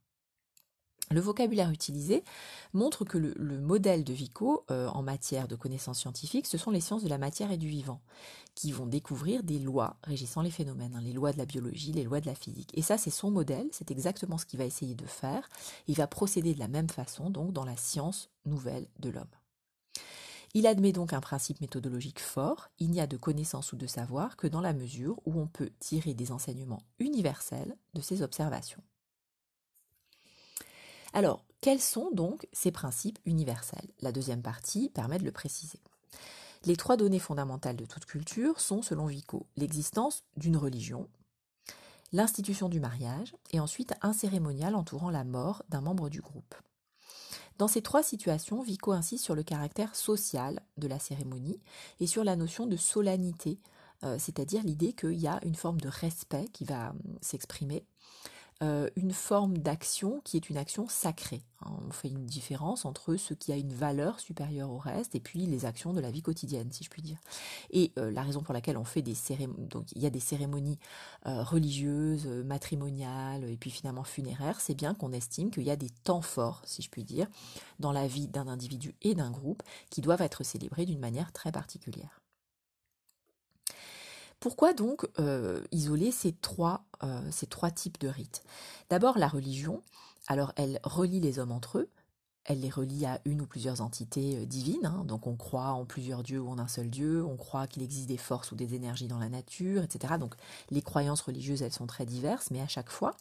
Le 1.11 1.21
vocabulaire 1.21 1.71
utilisé 1.71 2.25
montre 2.73 3.05
que 3.05 3.19
le, 3.19 3.61
modèle 3.61 4.03
de 4.03 4.13
Vico 4.13 4.65
euh, 4.71 4.89
en 4.89 5.03
matière 5.03 5.47
de 5.47 5.57
connaissances 5.57 5.99
scientifiques, 5.99 6.47
ce 6.47 6.57
sont 6.57 6.71
les 6.71 6.81
sciences 6.81 7.03
de 7.03 7.09
la 7.09 7.19
matière 7.19 7.51
et 7.51 7.59
du 7.59 7.69
vivant, 7.69 8.01
qui 8.55 8.73
vont 8.73 8.87
découvrir 8.87 9.43
des 9.43 9.59
lois 9.59 9.97
régissant 10.05 10.41
les 10.41 10.51
phénomènes, 10.51 10.95
hein, 10.97 11.03
les 11.03 11.13
lois 11.13 11.33
de 11.33 11.39
la 11.39 11.45
biologie, 11.45 11.93
les 11.93 12.05
lois 12.05 12.21
de 12.21 12.27
la 12.27 12.35
physique. 12.35 12.71
Et 12.75 12.83
ça, 12.83 12.97
c'est 12.97 13.11
son 13.11 13.31
modèle, 13.31 13.69
c'est 13.73 13.91
exactement 13.91 14.39
ce 14.39 14.47
qu'il 14.47 14.59
va 14.59 14.65
essayer 14.65 14.95
de 14.95 15.07
faire. 15.07 15.49
Il 15.87 15.97
va 15.97 16.07
procéder 16.07 16.55
de 16.55 16.61
la 16.61 16.69
même 16.69 16.89
façon, 16.89 17.29
donc, 17.29 17.53
dans 17.53 17.67
la 17.67 17.77
science 17.77 18.31
nouvelle 18.47 18.89
de 18.99 19.11
l'homme. 19.11 19.27
Il 20.55 20.67
admet 20.67 20.93
donc 20.93 21.13
un 21.15 21.21
principe 21.21 21.61
méthodologique 21.61 22.21
fort, 22.21 22.69
il 22.79 22.91
n'y 22.91 23.01
a 23.01 23.07
de 23.07 23.17
connaissance 23.17 23.73
ou 23.73 23.77
de 23.77 23.87
savoir 23.87 24.37
que 24.37 24.47
dans 24.47 24.61
la 24.61 24.75
mesure 24.75 25.19
où 25.25 25.41
on 25.41 25.47
peut 25.47 25.71
tirer 25.79 26.13
des 26.13 26.31
enseignements 26.31 26.83
universels 26.99 27.75
de 27.95 28.03
ces 28.03 28.21
observations. 28.21 28.83
Alors, 31.13 31.45
quels 31.61 31.81
sont 31.81 32.11
donc 32.13 32.49
ces 32.53 32.73
principes 32.73 33.19
universels? 33.25 33.89
La 34.01 34.13
deuxième 34.13 34.43
partie 34.43 34.89
permet 34.89 35.19
de 35.19 35.25
le 35.25 35.33
préciser. 35.33 35.81
Les 36.65 36.77
trois 36.77 36.97
données 36.97 37.19
fondamentales 37.19 37.77
de 37.77 37.85
toute 37.85 38.05
culture 38.05 38.61
sont, 38.61 38.83
selon 38.83 39.07
Vico, 39.07 39.47
l'existence 39.57 40.23
d'une 40.37 40.57
religion, 40.57 41.09
l'institution 42.13 42.69
du 42.69 42.81
mariage 42.81 43.35
et 43.51 43.61
ensuite 43.61 43.95
un 44.01 44.13
cérémonial 44.13 44.75
entourant 44.75 45.11
la 45.11 45.25
mort 45.25 45.63
d'un 45.69 45.81
membre 45.81 46.09
du 46.09 46.21
groupe. 46.21 46.55
Dans 47.59 47.69
ces 47.69 47.83
trois 47.83 48.03
situations, 48.03 48.63
Vico 48.63 48.93
insiste 48.93 49.25
sur 49.25 49.35
le 49.35 49.43
caractère 49.43 49.95
social 49.95 50.61
de 50.79 50.89
la 50.89 50.99
cérémonie 50.99 51.61
et 52.01 52.07
sur 52.07 52.25
la 52.25 52.37
notion 52.37 52.67
de 52.67 52.77
solennité, 52.77 53.61
euh, 54.05 54.19
c'est-à-dire 54.19 54.63
l'idée 54.63 54.95
qu'il 54.95 55.21
y 55.21 55.27
a 55.27 55.39
une 55.45 55.55
forme 55.55 55.81
de 55.81 55.89
respect 55.89 56.49
qui 56.53 56.65
va 56.65 56.91
hum, 56.91 57.19
s'exprimer 57.21 57.85
euh, 58.63 58.89
une 58.97 59.13
forme 59.13 59.59
d'action 59.59 60.21
qui 60.25 60.37
est 60.37 60.49
une 60.49 60.57
action 60.57 60.87
sacrée. 60.89 61.43
Hein, 61.63 61.71
on 61.89 61.91
fait 61.91 62.09
une 62.09 62.27
différence 62.27 62.85
entre 62.85 63.17
ce 63.17 63.35
qui 63.35 63.53
a 63.53 63.57
une 63.57 63.73
valeur 63.73 64.21
supérieure 64.21 64.71
au 64.71 64.79
reste 64.79 65.15
et 65.15 65.21
puis 65.21 65.47
les 65.47 65.65
actions 65.65 65.93
de 65.93 66.01
la 66.01 66.11
vie 66.11 66.23
quotidienne, 66.23 66.71
si 66.71 66.85
je 66.85 66.91
puis 66.91 67.03
dire. 67.03 67.19
Et 67.71 67.93
euh, 67.99 68.11
la 68.11 68.23
raison 68.23 68.43
pour 68.43 68.55
laquelle 68.55 68.77
on 68.77 68.85
fait 68.85 69.03
des 69.03 69.15
cérémonies, 69.15 69.67
donc 69.67 69.91
il 69.93 70.03
y 70.03 70.07
a 70.07 70.11
des 70.11 70.21
cérémonies 70.21 70.79
euh, 71.27 71.43
religieuses, 71.43 72.27
matrimoniales 72.27 73.45
et 73.45 73.57
puis 73.57 73.71
finalement 73.71 74.05
funéraires, 74.05 74.61
c'est 74.61 74.75
bien 74.75 74.95
qu'on 74.95 75.13
estime 75.13 75.51
qu'il 75.51 75.65
y 75.65 75.71
a 75.71 75.77
des 75.77 75.91
temps 76.05 76.23
forts, 76.23 76.63
si 76.65 76.83
je 76.83 76.91
puis 76.91 77.05
dire, 77.05 77.27
dans 77.81 77.93
la 77.93 78.07
vie 78.07 78.29
d'un 78.29 78.49
individu 78.49 78.95
et 79.03 79.15
d'un 79.15 79.31
groupe 79.31 79.63
qui 79.91 80.01
doivent 80.01 80.23
être 80.23 80.45
célébrés 80.45 80.87
d'une 80.87 81.01
manière 81.01 81.33
très 81.33 81.53
particulière. 81.53 82.22
Pourquoi 84.43 84.73
donc 84.73 85.07
euh, 85.21 85.63
isoler 85.71 86.11
ces 86.11 86.33
trois, 86.33 86.83
euh, 87.05 87.23
ces 87.31 87.47
trois 87.47 87.71
types 87.71 88.01
de 88.01 88.09
rites? 88.09 88.43
D'abord 88.91 89.17
la 89.17 89.29
religion, 89.29 89.83
alors 90.27 90.53
elle 90.57 90.81
relie 90.83 91.21
les 91.21 91.39
hommes 91.39 91.53
entre 91.53 91.79
eux, 91.79 91.89
elle 92.45 92.59
les 92.59 92.69
relie 92.69 93.07
à 93.07 93.21
une 93.25 93.43
ou 93.43 93.47
plusieurs 93.47 93.83
entités 93.83 94.39
euh, 94.39 94.45
divines, 94.45 94.85
hein. 94.85 95.05
donc 95.07 95.29
on 95.29 95.37
croit 95.37 95.69
en 95.69 95.85
plusieurs 95.85 96.25
dieux 96.25 96.41
ou 96.41 96.49
en 96.49 96.59
un 96.59 96.67
seul 96.67 96.91
dieu, 96.91 97.25
on 97.25 97.37
croit 97.37 97.69
qu'il 97.69 97.85
existe 97.85 98.09
des 98.09 98.17
forces 98.17 98.51
ou 98.51 98.57
des 98.57 98.75
énergies 98.75 99.07
dans 99.07 99.21
la 99.21 99.29
nature, 99.29 99.85
etc. 99.85 100.15
Donc 100.19 100.35
les 100.73 100.83
croyances 100.83 101.21
religieuses, 101.21 101.63
elles 101.63 101.73
sont 101.73 101.87
très 101.87 102.05
diverses, 102.05 102.51
mais 102.51 102.61
à 102.61 102.67
chaque 102.67 102.91
fois, 102.91 103.15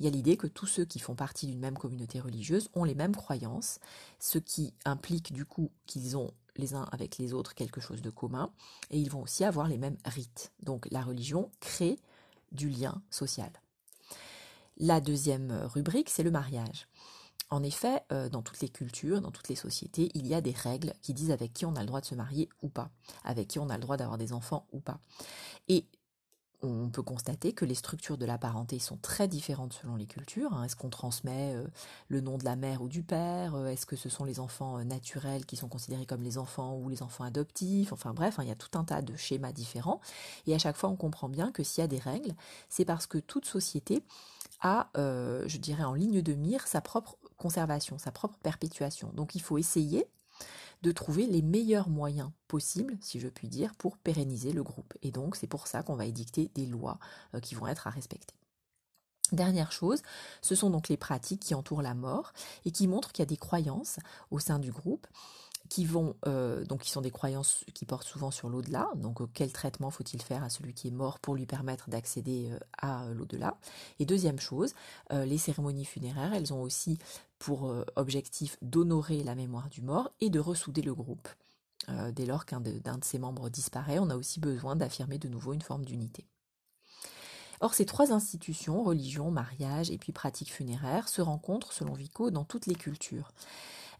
il 0.00 0.06
y 0.06 0.08
a 0.08 0.10
l'idée 0.10 0.38
que 0.38 0.46
tous 0.46 0.66
ceux 0.66 0.86
qui 0.86 1.00
font 1.00 1.14
partie 1.14 1.46
d'une 1.46 1.60
même 1.60 1.76
communauté 1.76 2.18
religieuse 2.18 2.70
ont 2.72 2.84
les 2.84 2.94
mêmes 2.94 3.14
croyances, 3.14 3.78
ce 4.18 4.38
qui 4.38 4.72
implique 4.86 5.34
du 5.34 5.44
coup 5.44 5.70
qu'ils 5.84 6.16
ont 6.16 6.30
les 6.56 6.74
uns 6.74 6.86
avec 6.92 7.18
les 7.18 7.32
autres 7.32 7.54
quelque 7.54 7.80
chose 7.80 8.02
de 8.02 8.10
commun, 8.10 8.52
et 8.90 8.98
ils 8.98 9.10
vont 9.10 9.22
aussi 9.22 9.44
avoir 9.44 9.68
les 9.68 9.78
mêmes 9.78 9.98
rites. 10.04 10.52
Donc 10.62 10.86
la 10.90 11.02
religion 11.02 11.50
crée 11.60 11.98
du 12.52 12.68
lien 12.68 13.02
social. 13.10 13.50
La 14.78 15.00
deuxième 15.00 15.52
rubrique, 15.72 16.10
c'est 16.10 16.22
le 16.22 16.30
mariage. 16.30 16.86
En 17.52 17.62
effet, 17.62 18.02
euh, 18.12 18.30
dans 18.30 18.40
toutes 18.40 18.60
les 18.60 18.70
cultures, 18.70 19.20
dans 19.20 19.30
toutes 19.30 19.50
les 19.50 19.56
sociétés, 19.56 20.10
il 20.14 20.26
y 20.26 20.32
a 20.32 20.40
des 20.40 20.52
règles 20.52 20.94
qui 21.02 21.12
disent 21.12 21.30
avec 21.30 21.52
qui 21.52 21.66
on 21.66 21.76
a 21.76 21.80
le 21.80 21.86
droit 21.86 22.00
de 22.00 22.06
se 22.06 22.14
marier 22.14 22.48
ou 22.62 22.70
pas, 22.70 22.88
avec 23.24 23.48
qui 23.48 23.58
on 23.58 23.68
a 23.68 23.76
le 23.76 23.82
droit 23.82 23.98
d'avoir 23.98 24.16
des 24.16 24.32
enfants 24.32 24.66
ou 24.72 24.80
pas. 24.80 24.98
Et 25.68 25.84
on 26.62 26.88
peut 26.88 27.02
constater 27.02 27.52
que 27.52 27.64
les 27.64 27.74
structures 27.74 28.16
de 28.16 28.24
la 28.24 28.38
parenté 28.38 28.78
sont 28.78 28.96
très 28.96 29.28
différentes 29.28 29.72
selon 29.72 29.96
les 29.96 30.06
cultures. 30.06 30.52
Hein. 30.52 30.64
Est-ce 30.64 30.76
qu'on 30.76 30.90
transmet 30.90 31.54
euh, 31.54 31.66
le 32.08 32.20
nom 32.20 32.38
de 32.38 32.44
la 32.44 32.56
mère 32.56 32.82
ou 32.82 32.88
du 32.88 33.02
père 33.02 33.54
euh, 33.54 33.66
Est-ce 33.66 33.86
que 33.86 33.96
ce 33.96 34.08
sont 34.08 34.24
les 34.24 34.40
enfants 34.40 34.78
euh, 34.78 34.84
naturels 34.84 35.44
qui 35.44 35.56
sont 35.56 35.68
considérés 35.68 36.06
comme 36.06 36.22
les 36.22 36.38
enfants 36.38 36.76
ou 36.76 36.88
les 36.88 37.02
enfants 37.02 37.24
adoptifs 37.24 37.92
Enfin 37.92 38.14
bref, 38.14 38.38
hein, 38.38 38.44
il 38.44 38.48
y 38.48 38.52
a 38.52 38.56
tout 38.56 38.78
un 38.78 38.84
tas 38.84 39.02
de 39.02 39.16
schémas 39.16 39.52
différents. 39.52 40.00
Et 40.46 40.54
à 40.54 40.58
chaque 40.58 40.76
fois, 40.76 40.90
on 40.90 40.96
comprend 40.96 41.28
bien 41.28 41.50
que 41.50 41.62
s'il 41.62 41.82
y 41.82 41.84
a 41.84 41.88
des 41.88 41.98
règles, 41.98 42.34
c'est 42.68 42.84
parce 42.84 43.06
que 43.06 43.18
toute 43.18 43.44
société 43.44 44.02
a, 44.60 44.88
je 44.94 45.58
dirais, 45.58 45.82
en 45.82 45.94
ligne 45.94 46.22
de 46.22 46.34
mire 46.34 46.68
sa 46.68 46.80
propre 46.80 47.16
conservation, 47.36 47.98
sa 47.98 48.12
propre 48.12 48.38
perpétuation. 48.42 49.10
Donc 49.14 49.34
il 49.34 49.42
faut 49.42 49.58
essayer 49.58 50.06
de 50.82 50.92
trouver 50.92 51.26
les 51.26 51.42
meilleurs 51.42 51.88
moyens 51.88 52.30
possibles, 52.48 52.96
si 53.00 53.20
je 53.20 53.28
puis 53.28 53.48
dire, 53.48 53.74
pour 53.76 53.96
pérenniser 53.98 54.52
le 54.52 54.62
groupe. 54.62 54.94
Et 55.02 55.10
donc 55.10 55.36
c'est 55.36 55.46
pour 55.46 55.66
ça 55.66 55.82
qu'on 55.82 55.96
va 55.96 56.06
édicter 56.06 56.50
des 56.54 56.66
lois 56.66 56.98
euh, 57.34 57.40
qui 57.40 57.54
vont 57.54 57.66
être 57.66 57.86
à 57.86 57.90
respecter. 57.90 58.34
Dernière 59.32 59.72
chose, 59.72 60.02
ce 60.42 60.54
sont 60.54 60.68
donc 60.68 60.88
les 60.88 60.98
pratiques 60.98 61.40
qui 61.40 61.54
entourent 61.54 61.80
la 61.80 61.94
mort 61.94 62.32
et 62.66 62.70
qui 62.70 62.86
montrent 62.86 63.12
qu'il 63.12 63.22
y 63.22 63.26
a 63.26 63.26
des 63.26 63.38
croyances 63.38 63.98
au 64.30 64.38
sein 64.38 64.58
du 64.58 64.70
groupe 64.70 65.06
qui 65.72 65.88
euh, 66.26 66.64
donc 66.64 66.80
qui 66.80 66.90
sont 66.90 67.00
des 67.00 67.10
croyances 67.10 67.64
qui 67.72 67.86
portent 67.86 68.06
souvent 68.06 68.30
sur 68.30 68.48
l'au-delà. 68.48 68.90
Donc 68.96 69.20
euh, 69.20 69.26
quel 69.32 69.52
traitement 69.52 69.90
faut-il 69.90 70.20
faire 70.20 70.44
à 70.44 70.50
celui 70.50 70.74
qui 70.74 70.88
est 70.88 70.92
mort 70.92 71.18
pour 71.18 71.34
lui 71.34 71.46
permettre 71.46 71.88
d'accéder 71.88 72.50
à 72.78 73.06
l'au-delà? 73.14 73.56
Et 73.98 74.04
deuxième 74.04 74.38
chose, 74.38 74.74
les 75.10 75.38
cérémonies 75.38 75.84
funéraires, 75.84 76.34
elles 76.34 76.52
ont 76.52 76.62
aussi 76.62 76.98
pour 77.42 77.66
euh, 77.66 77.84
objectif 77.96 78.56
d'honorer 78.62 79.24
la 79.24 79.34
mémoire 79.34 79.68
du 79.68 79.82
mort 79.82 80.12
et 80.20 80.30
de 80.30 80.38
ressouder 80.38 80.80
le 80.80 80.94
groupe. 80.94 81.28
Euh, 81.88 82.12
dès 82.12 82.24
lors 82.24 82.46
qu'un 82.46 82.60
de, 82.60 82.80
ses 83.02 83.18
membres 83.18 83.48
disparaît, 83.48 83.98
on 83.98 84.10
a 84.10 84.16
aussi 84.16 84.38
besoin 84.38 84.76
d'affirmer 84.76 85.18
de 85.18 85.28
nouveau 85.28 85.52
une 85.52 85.62
forme 85.62 85.84
d'unité. 85.84 86.24
Or, 87.60 87.74
ces 87.74 87.84
trois 87.84 88.12
institutions, 88.12 88.84
religion, 88.84 89.32
mariage 89.32 89.90
et 89.90 89.98
puis 89.98 90.12
pratique 90.12 90.52
funéraire, 90.52 91.08
se 91.08 91.20
rencontrent, 91.20 91.72
selon 91.72 91.94
Vico, 91.94 92.30
dans 92.30 92.44
toutes 92.44 92.66
les 92.66 92.76
cultures. 92.76 93.32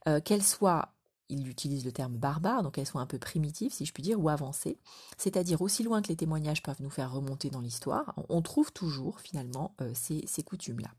Euh, 0.07 0.21
qu'elles 0.21 0.45
soient, 0.45 0.93
il 1.33 1.49
utilise 1.49 1.85
le 1.85 1.93
terme 1.93 2.17
barbare, 2.17 2.62
donc 2.62 2.75
qu'elles 2.75 2.87
soient 2.87 3.01
un 3.01 3.07
peu 3.07 3.19
primitives, 3.19 3.73
si 3.73 3.85
je 3.85 3.93
puis 3.93 4.03
dire, 4.03 4.21
ou 4.21 4.29
avancées, 4.29 4.79
c'est-à-dire 5.17 5.62
aussi 5.62 5.83
loin 5.83 6.03
que 6.03 6.09
les 6.09 6.17
témoignages 6.17 6.62
peuvent 6.62 6.81
nous 6.81 6.91
faire 6.91 7.12
remonter 7.12 7.51
dans 7.51 7.61
l'histoire, 7.61 8.15
on 8.29 8.43
trouve 8.43 8.73
toujours 8.73 9.21
finalement 9.21 9.75
ces 9.95 10.43
coutumes-là. 10.43 10.91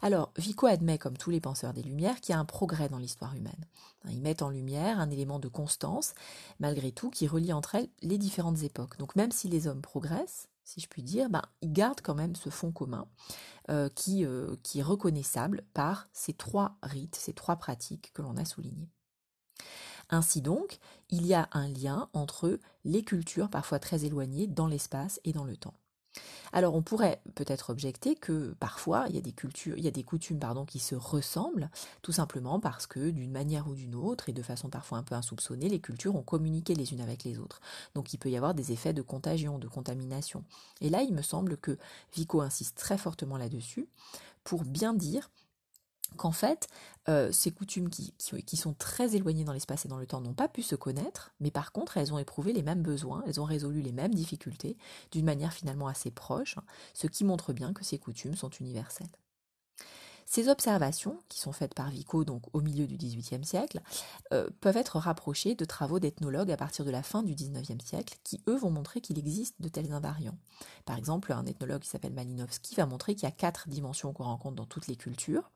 Alors, 0.00 0.32
Vico 0.36 0.66
admet, 0.66 0.98
comme 0.98 1.16
tous 1.16 1.30
les 1.30 1.40
penseurs 1.40 1.72
des 1.72 1.82
Lumières, 1.82 2.20
qu'il 2.20 2.32
y 2.32 2.36
a 2.36 2.38
un 2.38 2.44
progrès 2.44 2.88
dans 2.88 2.98
l'histoire 2.98 3.34
humaine. 3.34 3.64
Ils 4.08 4.22
mettent 4.22 4.42
en 4.42 4.50
lumière 4.50 5.00
un 5.00 5.10
élément 5.10 5.40
de 5.40 5.48
constance, 5.48 6.14
malgré 6.60 6.92
tout, 6.92 7.10
qui 7.10 7.26
relie 7.26 7.52
entre 7.52 7.74
elles 7.74 7.88
les 8.02 8.18
différentes 8.18 8.62
époques. 8.62 8.96
Donc 8.98 9.16
même 9.16 9.32
si 9.32 9.48
les 9.48 9.66
hommes 9.66 9.82
progressent, 9.82 10.48
si 10.62 10.80
je 10.80 10.88
puis 10.88 11.02
dire, 11.02 11.30
ben, 11.30 11.42
ils 11.62 11.72
gardent 11.72 12.02
quand 12.02 12.14
même 12.14 12.36
ce 12.36 12.50
fond 12.50 12.70
commun 12.70 13.08
euh, 13.70 13.88
euh, 14.08 14.56
qui 14.62 14.78
est 14.78 14.82
reconnaissable 14.82 15.64
par 15.74 16.08
ces 16.12 16.34
trois 16.34 16.76
rites, 16.82 17.16
ces 17.16 17.32
trois 17.32 17.56
pratiques 17.56 18.12
que 18.12 18.22
l'on 18.22 18.36
a 18.36 18.44
soulignées. 18.44 18.90
Ainsi 20.10 20.40
donc, 20.40 20.78
il 21.10 21.26
y 21.26 21.34
a 21.34 21.48
un 21.52 21.68
lien 21.68 22.08
entre 22.12 22.58
les 22.84 23.02
cultures 23.02 23.50
parfois 23.50 23.78
très 23.78 24.04
éloignées 24.04 24.46
dans 24.46 24.66
l'espace 24.66 25.20
et 25.24 25.32
dans 25.32 25.44
le 25.44 25.56
temps. 25.56 25.74
Alors 26.52 26.74
on 26.74 26.82
pourrait 26.82 27.20
peut-être 27.34 27.70
objecter 27.70 28.14
que 28.14 28.54
parfois 28.58 29.06
il 29.08 29.14
y 29.14 29.18
a 29.18 29.22
des 29.22 29.32
cultures, 29.32 29.76
il 29.76 29.84
y 29.84 29.88
a 29.88 29.92
des 29.92 30.02
coutumes 30.02 30.40
qui 30.66 30.78
se 30.78 30.94
ressemblent 30.94 31.70
tout 32.02 32.12
simplement 32.12 32.60
parce 32.60 32.86
que 32.86 33.10
d'une 33.10 33.30
manière 33.30 33.68
ou 33.68 33.74
d'une 33.74 33.94
autre 33.94 34.28
et 34.28 34.32
de 34.32 34.42
façon 34.42 34.68
parfois 34.70 34.98
un 34.98 35.02
peu 35.02 35.14
insoupçonnée, 35.14 35.68
les 35.68 35.80
cultures 35.80 36.16
ont 36.16 36.22
communiqué 36.22 36.74
les 36.74 36.92
unes 36.92 37.00
avec 37.00 37.24
les 37.24 37.38
autres. 37.38 37.60
Donc 37.94 38.12
il 38.12 38.18
peut 38.18 38.30
y 38.30 38.36
avoir 38.36 38.54
des 38.54 38.72
effets 38.72 38.92
de 38.92 39.02
contagion, 39.02 39.58
de 39.58 39.68
contamination. 39.68 40.44
Et 40.80 40.88
là, 40.88 41.02
il 41.02 41.12
me 41.12 41.22
semble 41.22 41.56
que 41.56 41.78
Vico 42.14 42.40
insiste 42.40 42.78
très 42.78 42.98
fortement 42.98 43.36
là-dessus 43.36 43.88
pour 44.44 44.64
bien 44.64 44.94
dire 44.94 45.30
qu'en 46.16 46.32
fait, 46.32 46.68
euh, 47.08 47.30
ces 47.32 47.50
coutumes 47.50 47.88
qui, 47.90 48.12
sont 48.56 48.74
très 48.74 49.16
éloignées 49.16 49.44
dans 49.44 49.52
l'espace 49.52 49.84
et 49.84 49.88
dans 49.88 49.98
le 49.98 50.06
temps 50.06 50.20
n'ont 50.20 50.34
pas 50.34 50.48
pu 50.48 50.62
se 50.62 50.74
connaître, 50.74 51.32
mais 51.40 51.50
par 51.50 51.72
contre, 51.72 51.96
elles 51.96 52.12
ont 52.12 52.18
éprouvé 52.18 52.52
les 52.52 52.62
mêmes 52.62 52.82
besoins, 52.82 53.22
elles 53.26 53.40
ont 53.40 53.44
résolu 53.44 53.80
les 53.80 53.92
mêmes 53.92 54.14
difficultés 54.14 54.76
d'une 55.12 55.24
manière 55.24 55.52
finalement 55.52 55.88
assez 55.88 56.10
proche, 56.10 56.56
ce 56.94 57.06
qui 57.06 57.24
montre 57.24 57.52
bien 57.52 57.72
que 57.72 57.84
ces 57.84 57.98
coutumes 57.98 58.36
sont 58.36 58.50
universelles. 58.50 59.08
Ces 60.30 60.50
observations, 60.50 61.16
qui 61.30 61.40
sont 61.40 61.52
faites 61.52 61.72
par 61.72 61.88
Vico 61.88 62.22
donc 62.22 62.42
au 62.52 62.60
milieu 62.60 62.86
du 62.86 62.98
XVIIIe 62.98 63.46
siècle, 63.46 63.80
euh, 64.34 64.50
peuvent 64.60 64.76
être 64.76 64.98
rapprochées 64.98 65.54
de 65.54 65.64
travaux 65.64 66.00
d'ethnologues 66.00 66.50
à 66.50 66.58
partir 66.58 66.84
de 66.84 66.90
la 66.90 67.02
fin 67.02 67.22
du 67.22 67.34
XIXe 67.34 67.82
siècle, 67.82 68.18
qui 68.24 68.42
eux 68.46 68.58
vont 68.58 68.70
montrer 68.70 69.00
qu'il 69.00 69.18
existe 69.18 69.54
de 69.58 69.70
tels 69.70 69.90
invariants. 69.90 70.36
Par 70.84 70.98
exemple, 70.98 71.32
un 71.32 71.46
ethnologue 71.46 71.80
qui 71.80 71.88
s'appelle 71.88 72.12
Malinowski 72.12 72.74
va 72.74 72.84
montrer 72.84 73.14
qu'il 73.14 73.22
y 73.22 73.26
a 73.26 73.34
quatre 73.34 73.70
dimensions 73.70 74.12
qu'on 74.12 74.24
rencontre 74.24 74.56
dans 74.56 74.66
toutes 74.66 74.86
les 74.86 74.96
cultures. 74.96 75.50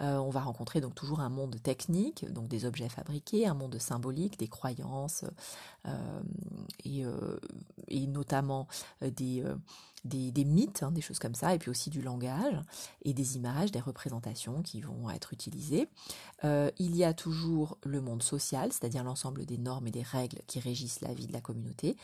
Euh, 0.00 0.16
on 0.16 0.30
va 0.30 0.40
rencontrer 0.40 0.80
donc 0.80 0.96
toujours 0.96 1.20
un 1.20 1.28
monde 1.28 1.62
technique, 1.62 2.28
donc 2.32 2.48
des 2.48 2.64
objets 2.64 2.88
fabriqués, 2.88 3.46
un 3.46 3.54
monde 3.54 3.78
symbolique, 3.78 4.40
des 4.40 4.48
croyances 4.48 5.24
euh, 5.86 6.20
et, 6.84 7.04
et, 7.86 8.06
notamment 8.08 8.66
des 9.02 9.44
des, 10.04 10.44
mythes, 10.44 10.82
hein, 10.82 10.92
des 10.92 11.00
choses 11.00 11.18
comme 11.18 11.34
ça, 11.34 11.54
et 11.54 11.58
puis 11.58 11.70
aussi 11.70 11.90
du 11.90 12.02
langage 12.02 12.60
et 13.02 13.12
des 13.12 13.36
images, 13.36 13.70
des 13.70 13.80
représentations 13.80 14.62
qui 14.62 14.80
vont 14.80 15.10
être 15.10 15.32
utilisées. 15.32 15.88
Euh, 16.44 16.70
il 16.78 16.96
y 16.96 17.04
a 17.04 17.12
toujours 17.12 17.78
le 17.84 18.00
monde 18.00 18.22
social, 18.22 18.72
c'est-à-dire 18.72 19.04
l'ensemble 19.04 19.44
des 19.46 19.58
normes 19.58 19.86
et 19.86 19.90
des 19.90 20.02
règles 20.02 20.40
qui 20.46 20.60
régissent 20.60 21.00
la 21.00 21.12
vie 21.12 21.26
de 21.26 21.32
la 21.32 21.40
communauté. 21.40 21.96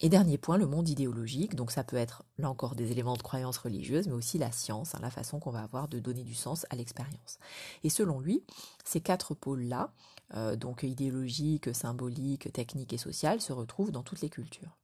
Et 0.00 0.08
dernier 0.08 0.38
point, 0.38 0.58
le 0.58 0.66
monde 0.66 0.88
idéologique, 0.88 1.56
donc 1.56 1.72
ça 1.72 1.82
peut 1.82 1.96
être 1.96 2.22
là 2.38 2.48
encore 2.48 2.76
des 2.76 2.92
éléments 2.92 3.16
de 3.16 3.22
croyance 3.22 3.58
religieuse, 3.58 4.06
mais 4.06 4.14
aussi 4.14 4.38
la 4.38 4.52
science, 4.52 4.94
hein, 4.94 5.00
la 5.02 5.10
façon 5.10 5.40
qu'on 5.40 5.50
va 5.50 5.62
avoir 5.62 5.88
de 5.88 5.98
donner 5.98 6.22
du 6.22 6.34
sens 6.34 6.66
à 6.70 6.76
l'expérience. 6.76 7.38
Et 7.82 7.90
selon 7.90 8.20
lui, 8.20 8.44
ces 8.84 9.00
quatre 9.00 9.34
pôles-là, 9.34 9.92
euh, 10.34 10.54
donc 10.54 10.84
idéologique, 10.84 11.74
symbolique, 11.74 12.52
technique 12.52 12.92
et 12.92 12.98
social, 12.98 13.40
se 13.40 13.52
retrouvent 13.52 13.90
dans 13.90 14.04
toutes 14.04 14.20
les 14.20 14.30
cultures. 14.30 14.78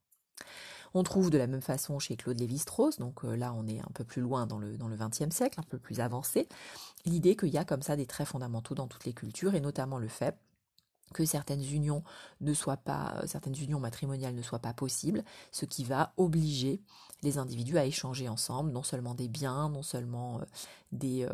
On 0.97 1.03
trouve 1.03 1.29
de 1.29 1.37
la 1.37 1.45
même 1.45 1.61
façon 1.61 1.99
chez 1.99 2.15
Claude 2.15 2.39
Lévi-Strauss, 2.39 2.99
donc 2.99 3.25
euh, 3.25 3.35
là 3.35 3.53
on 3.53 3.67
est 3.67 3.81
un 3.81 3.91
peu 3.93 4.05
plus 4.05 4.21
loin 4.21 4.47
dans 4.47 4.57
le, 4.57 4.77
dans 4.77 4.87
XXe 4.87 5.29
siècle, 5.29 5.59
un 5.59 5.63
peu 5.63 5.77
plus 5.77 5.99
avancé, 5.99 6.47
l'idée 7.05 7.35
qu'il 7.35 7.49
y 7.49 7.57
a 7.57 7.65
comme 7.65 7.81
ça 7.81 7.97
des 7.97 8.05
traits 8.05 8.29
fondamentaux 8.29 8.75
dans 8.75 8.87
toutes 8.87 9.03
les 9.03 9.11
cultures, 9.11 9.55
et 9.55 9.59
notamment 9.59 9.97
le 9.97 10.07
fait 10.07 10.37
que 11.13 11.25
certaines 11.25 11.63
unions 11.63 12.01
ne 12.39 12.53
soient 12.53 12.77
pas, 12.77 13.15
euh, 13.17 13.27
certaines 13.27 13.57
unions 13.61 13.81
matrimoniales 13.81 14.35
ne 14.35 14.41
soient 14.41 14.59
pas 14.59 14.73
possibles, 14.73 15.25
ce 15.51 15.65
qui 15.65 15.83
va 15.83 16.13
obliger 16.15 16.81
les 17.23 17.37
individus 17.39 17.77
à 17.77 17.85
échanger 17.85 18.29
ensemble, 18.29 18.71
non 18.71 18.83
seulement 18.83 19.15
des 19.15 19.27
biens, 19.27 19.67
non 19.67 19.83
seulement 19.83 20.39
euh, 21.03 21.29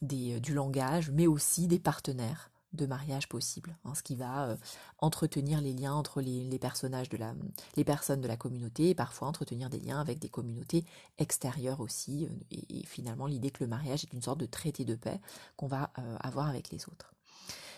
du 0.00 0.54
langage, 0.54 1.10
mais 1.10 1.26
aussi 1.26 1.66
des 1.66 1.78
partenaires 1.78 2.51
de 2.72 2.86
mariage 2.86 3.28
possible, 3.28 3.76
hein, 3.84 3.94
ce 3.94 4.02
qui 4.02 4.16
va 4.16 4.48
euh, 4.48 4.56
entretenir 4.98 5.60
les 5.60 5.72
liens 5.72 5.94
entre 5.94 6.20
les, 6.20 6.58
personnages 6.58 7.08
de 7.08 7.16
la, 7.16 7.34
les 7.76 7.84
personnes 7.84 8.20
de 8.20 8.28
la 8.28 8.36
communauté 8.36 8.90
et 8.90 8.94
parfois 8.94 9.28
entretenir 9.28 9.68
des 9.68 9.80
liens 9.80 10.00
avec 10.00 10.18
des 10.18 10.28
communautés 10.28 10.84
extérieures 11.18 11.80
aussi. 11.80 12.26
Euh, 12.26 12.56
et, 12.70 12.84
finalement, 12.86 13.26
l'idée 13.26 13.50
que 13.50 13.62
le 13.62 13.68
mariage 13.68 14.04
est 14.04 14.12
une 14.12 14.22
sorte 14.22 14.40
de 14.40 14.46
traité 14.46 14.84
de 14.84 14.94
paix 14.94 15.20
qu'on 15.56 15.66
va 15.66 15.90
euh, 15.98 16.16
avoir 16.20 16.48
avec 16.48 16.70
les 16.70 16.88
autres. 16.88 17.14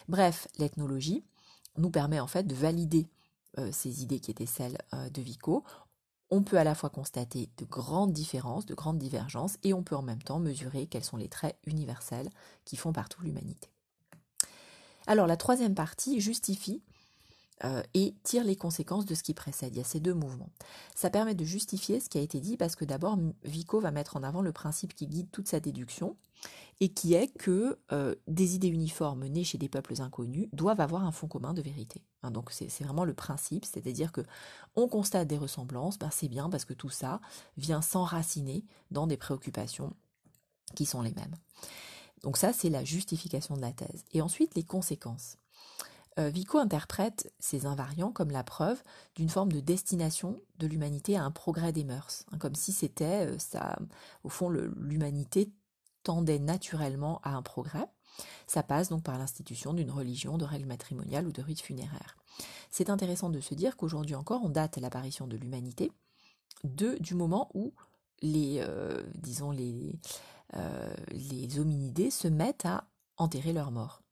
Bref, 0.08 0.48
l'ethnologie 0.58 1.24
nous 1.76 1.90
permet 1.90 2.20
en 2.20 2.26
fait 2.26 2.44
de 2.44 2.54
valider 2.54 3.08
ces 3.70 4.02
idées 4.02 4.18
qui 4.18 4.32
étaient 4.32 4.46
celles 4.46 4.76
de 4.92 5.22
Vico. 5.22 5.62
On 6.30 6.42
peut 6.42 6.58
à 6.58 6.64
la 6.64 6.74
fois 6.74 6.90
constater 6.90 7.48
de 7.56 7.64
grandes 7.64 8.12
différences, 8.12 8.66
de 8.66 8.74
grandes 8.74 8.98
divergences, 8.98 9.56
et 9.62 9.72
on 9.72 9.84
peut 9.84 9.94
en 9.94 10.02
même 10.02 10.22
temps 10.22 10.40
mesurer 10.40 10.86
quels 10.86 11.04
sont 11.04 11.16
les 11.16 11.28
traits 11.28 11.56
universels 11.64 12.30
qui 12.64 12.76
font 12.76 12.92
partout 12.92 13.22
l'humanité. 13.22 13.73
Alors 15.06 15.26
la 15.26 15.36
troisième 15.36 15.74
partie 15.74 16.20
justifie 16.20 16.82
euh, 17.64 17.82
et 17.94 18.14
tire 18.24 18.44
les 18.44 18.56
conséquences 18.56 19.06
de 19.06 19.14
ce 19.14 19.22
qui 19.22 19.32
précède. 19.32 19.74
Il 19.74 19.78
y 19.78 19.80
a 19.80 19.84
ces 19.84 20.00
deux 20.00 20.14
mouvements. 20.14 20.50
Ça 20.94 21.08
permet 21.08 21.34
de 21.34 21.44
justifier 21.44 22.00
ce 22.00 22.08
qui 22.08 22.18
a 22.18 22.20
été 22.20 22.40
dit 22.40 22.56
parce 22.56 22.74
que 22.74 22.84
d'abord, 22.84 23.16
Vico 23.44 23.80
va 23.80 23.92
mettre 23.92 24.16
en 24.16 24.22
avant 24.22 24.42
le 24.42 24.52
principe 24.52 24.94
qui 24.94 25.06
guide 25.06 25.30
toute 25.30 25.48
sa 25.48 25.60
déduction 25.60 26.16
et 26.80 26.88
qui 26.88 27.14
est 27.14 27.28
que 27.28 27.78
euh, 27.92 28.14
des 28.26 28.56
idées 28.56 28.68
uniformes 28.68 29.26
nées 29.26 29.44
chez 29.44 29.58
des 29.58 29.68
peuples 29.68 30.00
inconnus 30.02 30.48
doivent 30.52 30.80
avoir 30.80 31.04
un 31.04 31.12
fond 31.12 31.28
commun 31.28 31.54
de 31.54 31.62
vérité. 31.62 32.02
Hein, 32.22 32.32
donc 32.32 32.50
c'est 32.50 32.68
vraiment 32.82 33.04
le 33.04 33.14
principe, 33.14 33.64
c'est-à-dire 33.64 34.10
que 34.10 34.22
on 34.74 34.88
constate 34.88 35.28
des 35.28 35.38
ressemblances, 35.38 35.98
ben 35.98 36.10
c'est 36.10 36.28
bien 36.28 36.50
parce 36.50 36.64
que 36.64 36.74
tout 36.74 36.90
ça 36.90 37.20
vient 37.56 37.82
s'enraciner 37.82 38.64
dans 38.90 39.06
des 39.06 39.16
préoccupations 39.16 39.94
qui 40.74 40.86
sont 40.86 41.02
les 41.02 41.12
mêmes. 41.12 41.36
Donc 42.24 42.38
ça, 42.38 42.54
c'est 42.54 42.70
la 42.70 42.84
justification 42.84 43.54
de 43.54 43.60
la 43.60 43.72
thèse. 43.72 44.02
Et 44.12 44.22
ensuite, 44.22 44.54
les 44.54 44.64
conséquences. 44.64 45.36
Euh, 46.18 46.30
Vico 46.30 46.58
interprète 46.58 47.30
ces 47.38 47.66
invariants 47.66 48.12
comme 48.12 48.30
la 48.30 48.42
preuve 48.42 48.82
d'une 49.14 49.28
forme 49.28 49.52
de 49.52 49.60
destination 49.60 50.40
de 50.58 50.66
l'humanité 50.66 51.16
à 51.18 51.24
un 51.24 51.30
progrès 51.30 51.72
des 51.72 51.84
mœurs, 51.84 52.24
hein, 52.32 52.38
comme 52.38 52.54
si 52.54 52.72
c'était 52.72 53.26
euh, 53.26 53.38
ça, 53.38 53.76
au 54.22 54.30
fond, 54.30 54.48
l'humanité 54.48 55.52
tendait 56.02 56.38
naturellement 56.38 57.20
à 57.24 57.34
un 57.34 57.42
progrès. 57.42 57.86
Ça 58.46 58.62
passe 58.62 58.88
donc 58.88 59.02
par 59.02 59.18
l'institution 59.18 59.74
d'une 59.74 59.90
religion, 59.90 60.38
de 60.38 60.44
règles 60.46 60.66
matrimoniales 60.66 61.26
ou 61.26 61.32
de 61.32 61.42
rites 61.42 61.60
funéraires. 61.60 62.16
C'est 62.70 62.88
intéressant 62.88 63.28
de 63.28 63.40
se 63.40 63.54
dire 63.54 63.76
qu'aujourd'hui 63.76 64.14
encore, 64.14 64.42
on 64.44 64.48
date 64.48 64.78
l'apparition 64.78 65.26
de 65.26 65.36
l'humanité 65.36 65.92
du 66.62 67.14
moment 67.14 67.50
où 67.52 67.74
les, 68.22 68.60
euh, 68.60 69.02
disons 69.16 69.50
les, 69.50 69.98
euh, 70.56 70.94
les 71.08 71.58
hominidés 71.58 72.10
se 72.10 72.28
mettent 72.28 72.66
à 72.66 72.84
enterrer 73.16 73.52
leur 73.52 73.70
mort. 73.70 74.02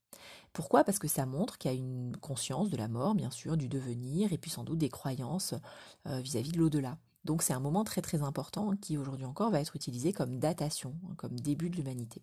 Pourquoi? 0.53 0.83
Parce 0.83 0.99
que 0.99 1.07
ça 1.07 1.25
montre 1.25 1.57
qu'il 1.57 1.71
y 1.71 1.73
a 1.73 1.77
une 1.77 2.15
conscience 2.17 2.69
de 2.69 2.77
la 2.77 2.87
mort, 2.87 3.15
bien 3.15 3.31
sûr, 3.31 3.57
du 3.57 3.67
devenir, 3.67 4.33
et 4.33 4.37
puis 4.37 4.51
sans 4.51 4.63
doute 4.63 4.77
des 4.77 4.89
croyances 4.89 5.55
euh, 6.07 6.19
vis-à-vis 6.19 6.51
de 6.51 6.59
l'au-delà. 6.59 6.97
Donc 7.25 7.41
c'est 7.41 7.53
un 7.53 7.59
moment 7.59 7.83
très 7.83 8.01
très 8.01 8.21
important 8.21 8.75
qui 8.75 8.97
aujourd'hui 8.97 9.25
encore 9.25 9.49
va 9.49 9.61
être 9.61 9.75
utilisé 9.75 10.13
comme 10.13 10.39
datation, 10.39 10.95
hein, 11.05 11.13
comme 11.17 11.39
début 11.39 11.69
de 11.69 11.77
l'humanité. 11.77 12.21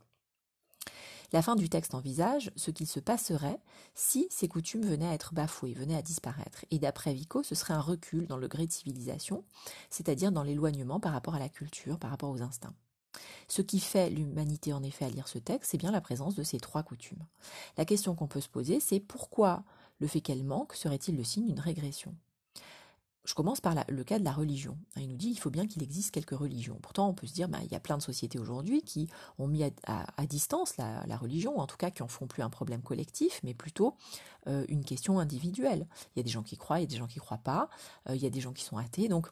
La 1.32 1.42
fin 1.42 1.54
du 1.54 1.68
texte 1.68 1.94
envisage 1.94 2.50
ce 2.56 2.72
qu'il 2.72 2.88
se 2.88 2.98
passerait 2.98 3.60
si 3.94 4.26
ces 4.30 4.48
coutumes 4.48 4.84
venaient 4.84 5.08
à 5.08 5.14
être 5.14 5.32
bafouées, 5.32 5.74
venaient 5.74 5.96
à 5.96 6.02
disparaître. 6.02 6.64
Et 6.72 6.80
d'après 6.80 7.14
Vico, 7.14 7.44
ce 7.44 7.54
serait 7.54 7.74
un 7.74 7.80
recul 7.80 8.26
dans 8.26 8.36
le 8.36 8.48
gré 8.48 8.66
de 8.66 8.72
civilisation, 8.72 9.44
c'est-à-dire 9.90 10.32
dans 10.32 10.42
l'éloignement 10.42 10.98
par 10.98 11.12
rapport 11.12 11.36
à 11.36 11.38
la 11.38 11.48
culture, 11.48 11.98
par 11.98 12.10
rapport 12.10 12.30
aux 12.30 12.42
instincts. 12.42 12.74
Ce 13.50 13.62
qui 13.62 13.80
fait 13.80 14.10
l'humanité 14.10 14.72
en 14.72 14.82
effet 14.84 15.06
à 15.06 15.10
lire 15.10 15.26
ce 15.26 15.38
texte, 15.38 15.72
c'est 15.72 15.78
bien 15.78 15.90
la 15.90 16.00
présence 16.00 16.36
de 16.36 16.44
ces 16.44 16.60
trois 16.60 16.84
coutumes. 16.84 17.26
La 17.76 17.84
question 17.84 18.14
qu'on 18.14 18.28
peut 18.28 18.40
se 18.40 18.48
poser, 18.48 18.78
c'est 18.78 19.00
pourquoi 19.00 19.64
le 19.98 20.06
fait 20.06 20.20
qu'elle 20.20 20.44
manque 20.44 20.72
serait-il 20.74 21.16
le 21.16 21.24
signe 21.24 21.46
d'une 21.46 21.58
régression? 21.58 22.14
Je 23.24 23.34
commence 23.34 23.60
par 23.60 23.74
le 23.88 24.04
cas 24.04 24.20
de 24.20 24.24
la 24.24 24.30
religion. 24.30 24.78
Il 24.96 25.08
nous 25.08 25.16
dit 25.16 25.32
qu'il 25.32 25.40
faut 25.40 25.50
bien 25.50 25.66
qu'il 25.66 25.82
existe 25.82 26.12
quelques 26.12 26.30
religions. 26.30 26.78
Pourtant, 26.80 27.08
on 27.08 27.12
peut 27.12 27.26
se 27.26 27.34
dire 27.34 27.48
qu'il 27.48 27.58
bah, 27.58 27.64
y 27.68 27.74
a 27.74 27.80
plein 27.80 27.98
de 27.98 28.02
sociétés 28.02 28.38
aujourd'hui 28.38 28.82
qui 28.82 29.08
ont 29.38 29.48
mis 29.48 29.64
à, 29.64 30.26
distance 30.26 30.76
la, 30.76 31.16
religion, 31.16 31.58
en 31.58 31.66
tout 31.66 31.76
cas 31.76 31.90
qui 31.90 32.04
en 32.04 32.08
font 32.08 32.28
plus 32.28 32.44
un 32.44 32.50
problème 32.50 32.82
collectif, 32.82 33.40
mais 33.42 33.52
plutôt 33.52 33.96
euh, 34.46 34.64
une 34.68 34.84
question 34.84 35.18
individuelle. 35.18 35.88
Il 36.14 36.20
y 36.20 36.20
a 36.20 36.22
des 36.22 36.30
gens 36.30 36.44
qui 36.44 36.56
croient, 36.56 36.78
il 36.78 36.82
y 36.82 36.84
a 36.84 36.88
des 36.88 36.96
gens 36.96 37.08
qui 37.08 37.18
ne 37.18 37.24
croient 37.24 37.38
pas, 37.38 37.68
euh, 38.08 38.14
il 38.14 38.22
y 38.22 38.26
a 38.26 38.30
des 38.30 38.40
gens 38.40 38.52
qui 38.52 38.62
sont 38.62 38.78
athées. 38.78 39.08
Donc, 39.08 39.28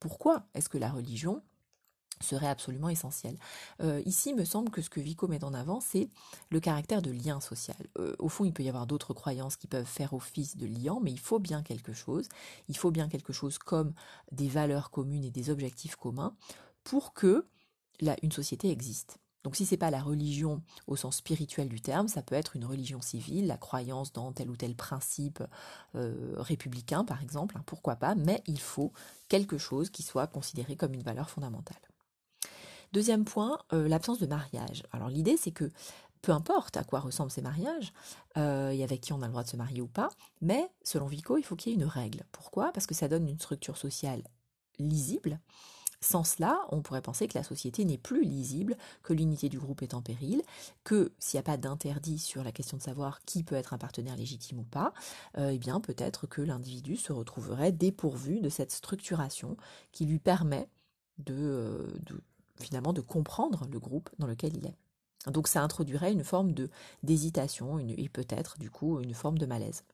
pourquoi 0.00 0.46
est-ce 0.54 0.70
que 0.70 0.78
la 0.78 0.90
religion 0.90 1.42
serait 2.20 2.48
absolument 2.48 2.88
essentiel. 2.88 3.36
Euh, 3.80 4.02
ici, 4.06 4.30
il 4.30 4.36
me 4.36 4.44
semble 4.44 4.70
que 4.70 4.82
ce 4.82 4.90
que 4.90 5.00
Vico 5.00 5.28
met 5.28 5.44
en 5.44 5.54
avant, 5.54 5.80
c'est 5.80 6.08
le 6.50 6.60
caractère 6.60 7.02
de 7.02 7.10
lien 7.10 7.40
social. 7.40 7.76
Euh, 7.98 8.14
au 8.18 8.28
fond, 8.28 8.44
il 8.44 8.52
peut 8.52 8.62
y 8.62 8.68
avoir 8.68 8.86
d'autres 8.86 9.14
croyances 9.14 9.56
qui 9.56 9.66
peuvent 9.66 9.84
faire 9.84 10.14
office 10.14 10.56
de 10.56 10.66
liant, 10.66 11.00
mais 11.02 11.10
il 11.10 11.20
faut 11.20 11.38
bien 11.38 11.62
quelque 11.62 11.92
chose. 11.92 12.28
Il 12.68 12.76
faut 12.76 12.90
bien 12.90 13.08
quelque 13.08 13.32
chose 13.32 13.58
comme 13.58 13.92
des 14.32 14.48
valeurs 14.48 14.90
communes 14.90 15.24
et 15.24 15.30
des 15.30 15.50
objectifs 15.50 15.96
communs 15.96 16.34
pour 16.84 17.12
que 17.14 17.46
une 18.22 18.32
société 18.32 18.70
existe. 18.70 19.18
Donc 19.44 19.56
si 19.56 19.64
c'est 19.64 19.76
pas 19.76 19.90
la 19.90 20.02
religion 20.02 20.62
au 20.86 20.96
sens 20.96 21.16
spirituel 21.16 21.68
du 21.68 21.80
terme, 21.80 22.08
ça 22.08 22.22
peut 22.22 22.34
être 22.34 22.56
une 22.56 22.64
religion 22.64 23.00
civile, 23.00 23.46
la 23.46 23.56
croyance 23.56 24.12
dans 24.12 24.32
tel 24.32 24.50
ou 24.50 24.56
tel 24.56 24.74
principe 24.74 25.42
euh, 25.94 26.34
républicain 26.36 27.04
par 27.04 27.22
exemple, 27.22 27.56
hein, 27.56 27.62
pourquoi 27.64 27.96
pas, 27.96 28.14
mais 28.14 28.42
il 28.46 28.60
faut 28.60 28.92
quelque 29.28 29.56
chose 29.56 29.90
qui 29.90 30.02
soit 30.02 30.26
considéré 30.26 30.76
comme 30.76 30.94
une 30.94 31.02
valeur 31.02 31.30
fondamentale. 31.30 31.87
Deuxième 32.92 33.24
point, 33.24 33.58
euh, 33.72 33.88
l'absence 33.88 34.18
de 34.18 34.26
mariage. 34.26 34.82
Alors 34.92 35.08
l'idée 35.08 35.36
c'est 35.36 35.50
que 35.50 35.70
peu 36.22 36.32
importe 36.32 36.76
à 36.76 36.84
quoi 36.84 37.00
ressemblent 37.00 37.30
ces 37.30 37.42
mariages, 37.42 37.92
euh, 38.36 38.70
et 38.70 38.82
avec 38.82 39.00
qui 39.00 39.12
on 39.12 39.22
a 39.22 39.26
le 39.26 39.30
droit 39.30 39.44
de 39.44 39.48
se 39.48 39.56
marier 39.56 39.80
ou 39.80 39.86
pas, 39.86 40.08
mais 40.40 40.68
selon 40.82 41.06
Vico, 41.06 41.36
il 41.36 41.44
faut 41.44 41.56
qu'il 41.56 41.72
y 41.72 41.74
ait 41.74 41.78
une 41.78 41.84
règle. 41.84 42.24
Pourquoi? 42.32 42.72
Parce 42.72 42.86
que 42.86 42.94
ça 42.94 43.08
donne 43.08 43.28
une 43.28 43.38
structure 43.38 43.76
sociale 43.76 44.22
lisible. 44.78 45.38
Sans 46.00 46.22
cela, 46.22 46.60
on 46.70 46.80
pourrait 46.80 47.02
penser 47.02 47.26
que 47.26 47.36
la 47.36 47.42
société 47.42 47.84
n'est 47.84 47.98
plus 47.98 48.22
lisible, 48.22 48.76
que 49.02 49.12
l'unité 49.12 49.48
du 49.48 49.58
groupe 49.58 49.82
est 49.82 49.94
en 49.94 50.02
péril, 50.02 50.42
que 50.84 51.12
s'il 51.18 51.38
n'y 51.38 51.40
a 51.40 51.42
pas 51.44 51.56
d'interdit 51.56 52.20
sur 52.20 52.44
la 52.44 52.52
question 52.52 52.76
de 52.76 52.82
savoir 52.82 53.20
qui 53.24 53.42
peut 53.42 53.56
être 53.56 53.74
un 53.74 53.78
partenaire 53.78 54.16
légitime 54.16 54.60
ou 54.60 54.64
pas, 54.64 54.92
euh, 55.38 55.50
eh 55.52 55.58
bien 55.58 55.80
peut-être 55.80 56.28
que 56.28 56.40
l'individu 56.40 56.96
se 56.96 57.12
retrouverait 57.12 57.72
dépourvu 57.72 58.40
de 58.40 58.48
cette 58.48 58.70
structuration 58.70 59.56
qui 59.90 60.06
lui 60.06 60.20
permet 60.20 60.68
de, 61.18 61.98
de 62.06 62.20
finalement 62.62 62.92
de 62.92 63.00
comprendre 63.00 63.66
le 63.70 63.78
groupe 63.78 64.10
dans 64.18 64.26
lequel 64.26 64.56
il 64.56 64.66
est. 64.66 64.76
Donc 65.30 65.48
ça 65.48 65.62
introduirait 65.62 66.12
une 66.12 66.24
forme 66.24 66.52
d'hésitation 67.02 67.78
et 67.78 68.08
peut-être 68.08 68.58
du 68.58 68.70
coup 68.70 69.00
une 69.00 69.14
forme 69.14 69.38
de 69.38 69.46
malaise. 69.46 69.84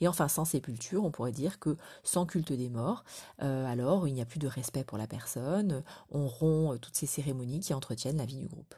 Et 0.00 0.08
enfin, 0.08 0.28
sans 0.28 0.44
sépulture, 0.44 1.04
on 1.04 1.10
pourrait 1.10 1.32
dire 1.32 1.58
que 1.58 1.76
sans 2.02 2.26
culte 2.26 2.52
des 2.52 2.68
morts, 2.68 3.04
euh, 3.42 3.64
alors 3.64 4.06
il 4.06 4.14
n'y 4.14 4.20
a 4.20 4.26
plus 4.26 4.38
de 4.38 4.46
respect 4.46 4.84
pour 4.84 4.98
la 4.98 5.06
personne, 5.06 5.82
on 6.10 6.28
rompt 6.28 6.74
euh, 6.74 6.78
toutes 6.78 6.96
ces 6.96 7.06
cérémonies 7.06 7.60
qui 7.60 7.74
entretiennent 7.74 8.18
la 8.18 8.26
vie 8.26 8.36
du 8.36 8.48
groupe. 8.48 8.74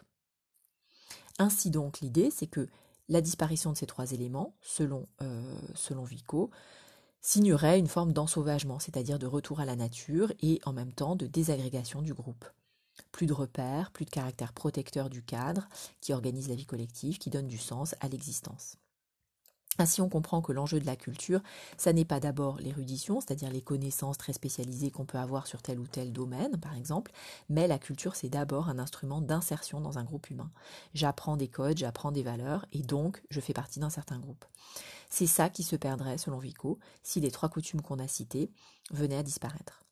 Ainsi 1.38 1.70
donc, 1.70 2.00
l'idée, 2.00 2.30
c'est 2.30 2.46
que 2.46 2.68
la 3.08 3.20
disparition 3.20 3.72
de 3.72 3.76
ces 3.76 3.86
trois 3.86 4.12
éléments, 4.12 4.54
selon, 4.60 5.06
euh, 5.22 5.58
selon 5.74 6.04
Vico, 6.04 6.50
signerait 7.20 7.78
une 7.78 7.86
forme 7.88 8.12
d'ensauvagement, 8.12 8.78
c'est-à-dire 8.78 9.18
de 9.18 9.26
retour 9.26 9.60
à 9.60 9.64
la 9.64 9.76
nature 9.76 10.32
et 10.40 10.60
en 10.64 10.72
même 10.72 10.92
temps 10.92 11.16
de 11.16 11.26
désagrégation 11.26 12.02
du 12.02 12.14
groupe. 12.14 12.44
Plus 13.12 13.26
de 13.26 13.32
repères, 13.32 13.90
plus 13.90 14.04
de 14.04 14.10
caractère 14.10 14.52
protecteur 14.52 15.10
du 15.10 15.22
cadre 15.22 15.68
qui 16.00 16.12
organise 16.12 16.48
la 16.48 16.54
vie 16.54 16.66
collective, 16.66 17.18
qui 17.18 17.30
donne 17.30 17.48
du 17.48 17.58
sens 17.58 17.94
à 18.00 18.08
l'existence. 18.08 18.76
Ainsi, 19.80 20.00
on 20.00 20.08
comprend 20.08 20.42
que 20.42 20.52
l'enjeu 20.52 20.80
de 20.80 20.86
la 20.86 20.96
culture, 20.96 21.40
ça 21.76 21.92
n'est 21.92 22.04
pas 22.04 22.18
d'abord 22.18 22.58
l'érudition, 22.58 23.20
c'est-à-dire 23.20 23.50
les 23.50 23.62
connaissances 23.62 24.18
très 24.18 24.32
spécialisées 24.32 24.90
qu'on 24.90 25.04
peut 25.04 25.18
avoir 25.18 25.46
sur 25.46 25.62
tel 25.62 25.78
ou 25.78 25.86
tel 25.86 26.12
domaine, 26.12 26.58
par 26.58 26.74
exemple, 26.74 27.12
mais 27.48 27.68
la 27.68 27.78
culture, 27.78 28.16
c'est 28.16 28.28
d'abord 28.28 28.68
un 28.68 28.80
instrument 28.80 29.20
d'insertion 29.20 29.80
dans 29.80 29.98
un 29.98 30.04
groupe 30.04 30.30
humain. 30.30 30.50
J'apprends 30.94 31.36
des 31.36 31.46
codes, 31.46 31.78
j'apprends 31.78 32.10
des 32.10 32.24
valeurs, 32.24 32.66
et 32.72 32.82
donc 32.82 33.22
je 33.30 33.40
fais 33.40 33.52
partie 33.52 33.78
d'un 33.78 33.90
certain 33.90 34.18
groupe. 34.18 34.44
C'est 35.10 35.28
ça 35.28 35.48
qui 35.48 35.62
se 35.62 35.76
perdrait, 35.76 36.18
selon 36.18 36.38
Vico, 36.38 36.80
si 37.04 37.20
les 37.20 37.30
trois 37.30 37.48
coutumes 37.48 37.82
qu'on 37.82 38.00
a 38.00 38.08
citées 38.08 38.50
venaient 38.90 39.18
à 39.18 39.22
disparaître. 39.22 39.84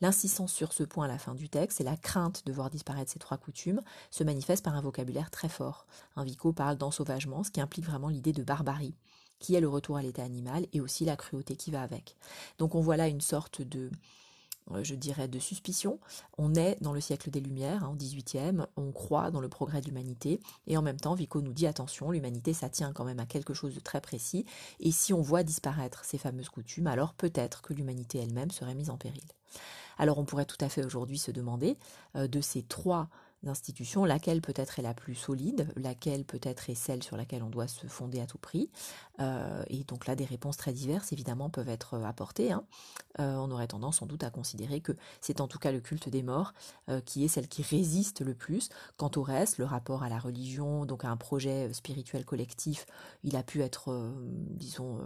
L'insistance 0.00 0.52
sur 0.52 0.72
ce 0.72 0.82
point 0.82 1.06
à 1.06 1.08
la 1.08 1.18
fin 1.18 1.34
du 1.34 1.48
texte 1.48 1.80
et 1.80 1.84
la 1.84 1.96
crainte 1.96 2.44
de 2.44 2.52
voir 2.52 2.68
disparaître 2.68 3.10
ces 3.10 3.18
trois 3.18 3.38
coutumes 3.38 3.80
se 4.10 4.24
manifeste 4.24 4.64
par 4.64 4.74
un 4.74 4.82
vocabulaire 4.82 5.30
très 5.30 5.48
fort. 5.48 5.86
Un 6.16 6.24
Vico 6.24 6.52
parle 6.52 6.76
d'ensauvagement, 6.76 7.44
ce 7.44 7.50
qui 7.50 7.60
implique 7.60 7.86
vraiment 7.86 8.08
l'idée 8.08 8.32
de 8.32 8.42
barbarie, 8.42 8.94
qui 9.38 9.54
est 9.54 9.60
le 9.60 9.68
retour 9.68 9.96
à 9.96 10.02
l'état 10.02 10.22
animal 10.22 10.66
et 10.72 10.80
aussi 10.80 11.04
la 11.04 11.16
cruauté 11.16 11.56
qui 11.56 11.70
va 11.70 11.82
avec. 11.82 12.16
Donc 12.58 12.74
on 12.74 12.80
voit 12.80 12.98
là 12.98 13.08
une 13.08 13.22
sorte 13.22 13.62
de 13.62 13.90
je 14.82 14.94
dirais, 14.94 15.28
de 15.28 15.38
suspicion. 15.38 15.98
On 16.38 16.54
est 16.54 16.76
dans 16.80 16.92
le 16.92 17.00
siècle 17.00 17.30
des 17.30 17.40
Lumières, 17.40 17.84
en 17.84 17.92
hein, 17.92 17.96
18e, 17.98 18.66
on 18.76 18.92
croit 18.92 19.30
dans 19.30 19.40
le 19.40 19.48
progrès 19.48 19.80
de 19.80 19.86
l'humanité, 19.86 20.40
et 20.66 20.76
en 20.76 20.82
même 20.82 21.00
temps, 21.00 21.14
Vico 21.14 21.40
nous 21.40 21.52
dit 21.52 21.66
attention, 21.66 22.10
l'humanité, 22.10 22.52
ça 22.52 22.68
tient 22.68 22.92
quand 22.92 23.04
même 23.04 23.20
à 23.20 23.26
quelque 23.26 23.54
chose 23.54 23.74
de 23.74 23.80
très 23.80 24.00
précis, 24.00 24.44
et 24.80 24.90
si 24.90 25.12
on 25.12 25.20
voit 25.20 25.42
disparaître 25.42 26.04
ces 26.04 26.18
fameuses 26.18 26.48
coutumes, 26.48 26.86
alors 26.86 27.14
peut-être 27.14 27.62
que 27.62 27.74
l'humanité 27.74 28.18
elle-même 28.18 28.50
serait 28.50 28.74
mise 28.74 28.90
en 28.90 28.96
péril. 28.96 29.24
Alors 29.98 30.18
on 30.18 30.24
pourrait 30.24 30.44
tout 30.44 30.58
à 30.60 30.68
fait 30.68 30.84
aujourd'hui 30.84 31.18
se 31.18 31.30
demander, 31.30 31.78
euh, 32.16 32.28
de 32.28 32.40
ces 32.40 32.62
trois 32.62 33.08
institutions, 33.48 34.04
laquelle 34.04 34.40
peut-être 34.40 34.78
est 34.78 34.82
la 34.82 34.94
plus 34.94 35.14
solide, 35.14 35.68
laquelle 35.76 36.24
peut-être 36.24 36.70
est 36.70 36.74
celle 36.74 37.02
sur 37.02 37.16
laquelle 37.16 37.42
on 37.42 37.50
doit 37.50 37.68
se 37.68 37.86
fonder 37.86 38.20
à 38.20 38.26
tout 38.26 38.38
prix. 38.38 38.70
Euh, 39.20 39.62
et 39.68 39.84
donc 39.84 40.06
là, 40.06 40.14
des 40.14 40.24
réponses 40.24 40.56
très 40.56 40.72
diverses, 40.72 41.12
évidemment, 41.12 41.50
peuvent 41.50 41.68
être 41.68 41.98
apportées. 42.02 42.52
Hein. 42.52 42.64
Euh, 43.20 43.36
on 43.36 43.50
aurait 43.50 43.66
tendance 43.66 43.98
sans 43.98 44.06
doute 44.06 44.24
à 44.24 44.30
considérer 44.30 44.80
que 44.80 44.92
c'est 45.20 45.40
en 45.40 45.48
tout 45.48 45.58
cas 45.58 45.72
le 45.72 45.80
culte 45.80 46.08
des 46.08 46.22
morts 46.22 46.52
euh, 46.88 47.00
qui 47.00 47.24
est 47.24 47.28
celle 47.28 47.48
qui 47.48 47.62
résiste 47.62 48.20
le 48.20 48.34
plus. 48.34 48.68
Quant 48.96 49.10
au 49.16 49.22
reste, 49.22 49.58
le 49.58 49.64
rapport 49.64 50.02
à 50.02 50.08
la 50.08 50.18
religion, 50.18 50.84
donc 50.84 51.04
à 51.04 51.08
un 51.08 51.16
projet 51.16 51.72
spirituel 51.72 52.24
collectif, 52.24 52.86
il 53.22 53.36
a 53.36 53.42
pu 53.42 53.62
être, 53.62 54.12
disons, 54.50 54.98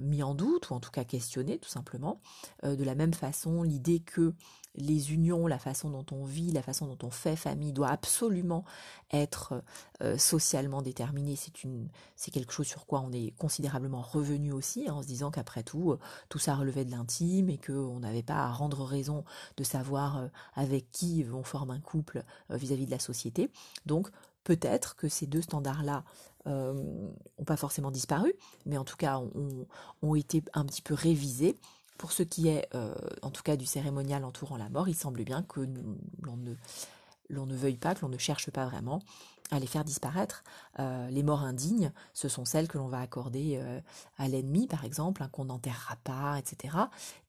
mis 0.00 0.22
en 0.22 0.34
doute 0.34 0.70
ou 0.70 0.74
en 0.74 0.80
tout 0.80 0.90
cas 0.90 1.04
questionné, 1.04 1.58
tout 1.58 1.68
simplement. 1.68 2.20
de 2.64 2.82
la 2.82 2.94
même 2.94 3.14
façon, 3.14 3.62
l'idée 3.62 4.00
que 4.00 4.34
les 4.74 5.12
unions, 5.12 5.46
la 5.46 5.58
façon 5.58 5.90
dont 5.90 6.06
on 6.12 6.24
vit, 6.24 6.50
la 6.50 6.62
façon 6.62 6.86
dont 6.86 7.06
on 7.06 7.10
fait 7.10 7.36
famille 7.36 7.72
doit 7.72 7.88
absolument 7.88 8.64
être 9.12 9.62
euh, 10.02 10.16
socialement 10.16 10.82
déterminée. 10.82 11.36
C'est 12.16 12.30
quelque 12.30 12.52
chose 12.52 12.66
sur 12.66 12.86
quoi 12.86 13.00
on 13.00 13.12
est 13.12 13.32
considérablement 13.36 14.00
revenu 14.00 14.52
aussi, 14.52 14.88
hein, 14.88 14.94
en 14.94 15.02
se 15.02 15.06
disant 15.06 15.30
qu'après 15.30 15.62
tout, 15.62 15.92
euh, 15.92 15.98
tout 16.28 16.38
ça 16.38 16.54
relevait 16.54 16.84
de 16.84 16.90
l'intime 16.90 17.50
et 17.50 17.58
qu'on 17.58 18.00
n'avait 18.00 18.22
pas 18.22 18.36
à 18.36 18.50
rendre 18.50 18.84
raison 18.84 19.24
de 19.56 19.64
savoir 19.64 20.18
euh, 20.18 20.28
avec 20.54 20.90
qui 20.90 21.26
on 21.32 21.42
forme 21.42 21.70
un 21.70 21.80
couple 21.80 22.24
vis-à-vis 22.50 22.86
de 22.86 22.90
la 22.90 22.98
société. 22.98 23.50
Donc 23.86 24.08
peut-être 24.44 24.96
que 24.96 25.08
ces 25.08 25.26
deux 25.26 25.42
standards-là 25.42 26.04
n'ont 26.44 27.14
pas 27.46 27.56
forcément 27.56 27.92
disparu, 27.92 28.34
mais 28.66 28.76
en 28.76 28.84
tout 28.84 28.96
cas 28.96 29.22
ont 30.02 30.14
été 30.16 30.42
un 30.54 30.64
petit 30.64 30.82
peu 30.82 30.94
révisés 30.94 31.56
pour 32.02 32.10
ce 32.10 32.24
qui 32.24 32.48
est, 32.48 32.68
euh, 32.74 32.92
en 33.22 33.30
tout 33.30 33.44
cas, 33.44 33.54
du 33.54 33.64
cérémonial 33.64 34.24
entourant 34.24 34.56
la 34.56 34.68
mort, 34.68 34.88
il 34.88 34.96
semble 34.96 35.22
bien 35.22 35.44
que 35.44 35.60
l'on 36.20 36.36
ne, 37.46 37.54
veuille 37.54 37.76
pas, 37.76 37.94
que 37.94 38.00
l'on 38.00 38.08
ne 38.08 38.18
cherche 38.18 38.50
pas 38.50 38.66
vraiment 38.66 38.98
à 39.52 39.60
les 39.60 39.68
faire 39.68 39.84
disparaître. 39.84 40.42
Euh, 40.80 41.08
les 41.10 41.22
morts 41.22 41.44
indignes, 41.44 41.92
ce 42.12 42.28
sont 42.28 42.44
celles 42.44 42.66
que 42.66 42.76
l'on 42.76 42.88
va 42.88 42.98
accorder 42.98 43.60
euh, 43.62 43.80
à 44.18 44.26
l'ennemi, 44.26 44.66
par 44.66 44.84
exemple, 44.84 45.24
qu'on 45.30 45.44
n'enterrera 45.44 45.94
pas, 46.02 46.40
etc. 46.40 46.76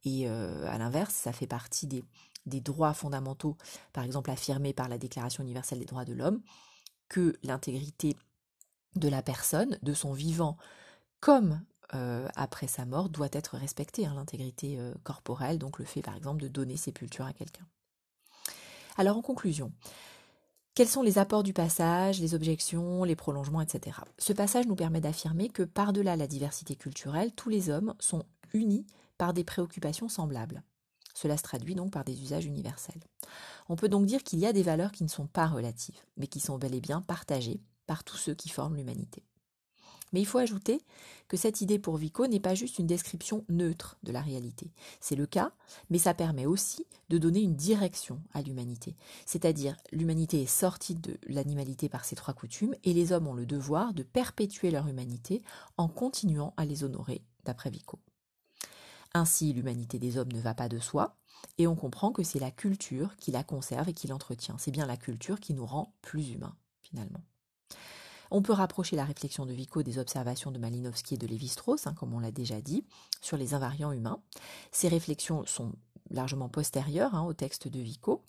Et 0.06 0.28
à 0.28 0.76
l'inverse, 0.80 1.14
ça 1.14 1.34
fait 1.34 1.46
partie 1.46 1.86
des 1.86 2.62
droits 2.62 2.96
fondamentaux, 2.96 3.56
par 3.94 4.04
exemple 4.04 4.32
affirmés 4.32 4.74
par 4.74 4.90
la 4.90 4.98
Déclaration 4.98 5.44
universelle 5.44 5.78
des 5.78 5.86
droits 5.86 6.04
de 6.04 6.14
l'homme, 6.14 6.42
que 7.10 7.36
l'intégrité 7.44 8.18
de 8.96 9.08
la 9.08 9.22
personne, 9.22 9.78
de 9.84 9.94
son 9.94 10.14
vivant, 10.14 10.58
comme 11.20 11.62
euh, 11.96 12.28
après 12.36 12.68
sa 12.68 12.86
mort 12.86 13.10
doit 13.10 13.30
être 13.32 13.58
respectée, 13.58 14.06
hein, 14.06 14.14
l'intégrité 14.16 14.80
euh, 14.80 14.94
corporelle, 15.04 15.60
donc 15.60 15.80
le 15.80 15.86
fait 15.86 16.02
par 16.02 16.16
exemple 16.16 16.42
de 16.42 16.48
donner 16.48 16.78
sépulture 16.78 17.26
à 17.26 17.34
quelqu'un. 17.34 17.66
Alors 18.98 19.18
en 19.18 19.22
conclusion, 19.22 19.72
quels 20.76 20.88
sont 20.88 21.04
les 21.04 21.20
apports 21.20 21.44
du 21.44 21.54
passage, 21.54 22.20
les 22.20 22.34
objections, 22.34 23.04
les 23.04 23.16
prolongements, 23.16 23.62
etc. 23.62 23.98
Ce 24.18 24.34
passage 24.34 24.66
nous 24.66 24.76
permet 24.76 25.02
d'affirmer 25.02 25.50
que 25.50 25.64
par-delà 25.64 26.16
la 26.16 26.28
diversité 26.28 26.76
culturelle, 26.76 27.32
tous 27.34 27.50
les 27.50 27.70
hommes 27.70 27.94
sont 28.00 28.24
unis 28.54 28.86
par 29.18 29.34
des 29.34 29.44
préoccupations 29.44 30.10
semblables. 30.10 30.64
Cela 31.14 31.38
se 31.38 31.44
traduit 31.44 31.76
donc 31.76 31.92
par 31.92 32.04
des 32.04 32.22
usages 32.22 32.46
universels. 32.46 33.04
On 33.70 33.76
peut 33.76 33.90
donc 33.90 34.08
dire 34.08 34.24
qu'il 34.24 34.40
y 34.40 34.48
a 34.48 34.54
des 34.54 34.64
valeurs 34.64 34.92
qui 34.92 35.04
ne 35.04 35.10
sont 35.10 35.28
pas 35.28 35.48
relatives, 35.48 36.02
mais 36.18 36.28
qui 36.28 36.40
sont 36.40 36.58
bel 36.58 36.74
et 36.74 36.82
bien 36.82 37.02
partagées 37.02 37.62
par 37.86 38.04
tous 38.04 38.18
ceux 38.18 38.34
qui 38.34 38.50
forment 38.50 38.76
l'humanité. 38.76 39.24
Mais 40.14 40.22
il 40.22 40.26
faut 40.26 40.38
ajouter 40.38 40.82
que 41.28 41.38
cette 41.38 41.62
idée 41.62 41.80
pour 41.80 41.98
Vico 41.98 42.28
n'est 42.28 42.40
pas 42.40 42.56
juste 42.56 42.80
une 42.80 42.88
description 42.88 43.44
neutre 43.50 43.98
de 44.04 44.12
la 44.12 44.22
réalité. 44.22 44.72
C'est 45.02 45.16
le 45.16 45.26
cas, 45.26 45.52
mais 45.90 45.98
ça 45.98 46.14
permet 46.14 46.46
aussi 46.46 46.86
de 47.10 47.18
donner 47.18 47.42
une 47.42 47.56
direction 47.56 48.22
à 48.34 48.42
l'humanité. 48.42 48.96
C'est-à-dire, 49.26 49.76
l'humanité 49.92 50.44
est 50.44 50.48
sortie 50.48 50.96
de 50.96 51.18
l'animalité 51.28 51.90
par 51.90 52.06
ses 52.06 52.16
trois 52.16 52.34
coutumes, 52.34 52.76
et 52.84 52.94
les 52.94 53.12
hommes 53.12 53.28
ont 53.28 53.34
le 53.34 53.46
devoir 53.46 53.94
de 53.94 54.04
perpétuer 54.04 54.72
leur 54.72 54.88
humanité 54.88 55.42
en 55.78 55.88
continuant 55.88 56.54
à 56.58 56.66
les 56.66 56.84
honorer, 56.84 57.24
d'après 57.44 57.70
Vico. 57.70 58.00
Ainsi, 59.14 59.54
l'humanité 59.54 60.00
des 60.00 60.18
hommes 60.18 60.32
ne 60.32 60.42
va 60.42 60.54
pas 60.54 60.70
de 60.70 60.80
soi, 60.80 61.18
et 61.58 61.68
on 61.68 61.76
comprend 61.76 62.12
que 62.12 62.24
c'est 62.24 62.40
la 62.40 62.52
culture 62.52 63.16
qui 63.18 63.32
la 63.32 63.44
conserve 63.44 63.90
et 63.90 63.94
qui 63.94 64.08
l'entretient. 64.08 64.58
C'est 64.58 64.72
bien 64.72 64.86
la 64.86 64.98
culture 64.98 65.40
qui 65.40 65.54
nous 65.54 65.66
rend 65.66 65.94
plus 66.02 66.32
humains, 66.32 66.56
finalement. 66.82 67.22
On 68.36 68.42
peut 68.42 68.52
rapprocher 68.52 68.96
la 68.96 69.06
réflexion 69.06 69.46
de 69.46 69.54
Vico 69.54 69.84
des 69.84 70.00
observations 70.00 70.50
de 70.50 70.58
Malinowski 70.58 71.14
et 71.14 71.18
de 71.18 71.28
Lévi-Strauss, 71.28 71.86
hein, 71.86 71.94
comme 71.94 72.16
on 72.16 72.20
l'a 72.20 72.32
déjà 72.32 72.62
dit, 72.62 72.84
sur 73.22 73.38
les 73.38 73.54
invariants 73.54 73.92
humains. 73.92 74.20
Ces 74.72 74.88
réflexions 74.88 75.46
sont 75.46 75.72
largement 76.10 76.50
postérieures 76.50 77.14
hein, 77.14 77.22
au 77.22 77.34
texte 77.34 77.68
de 77.68 77.80
Vico, 77.80 78.24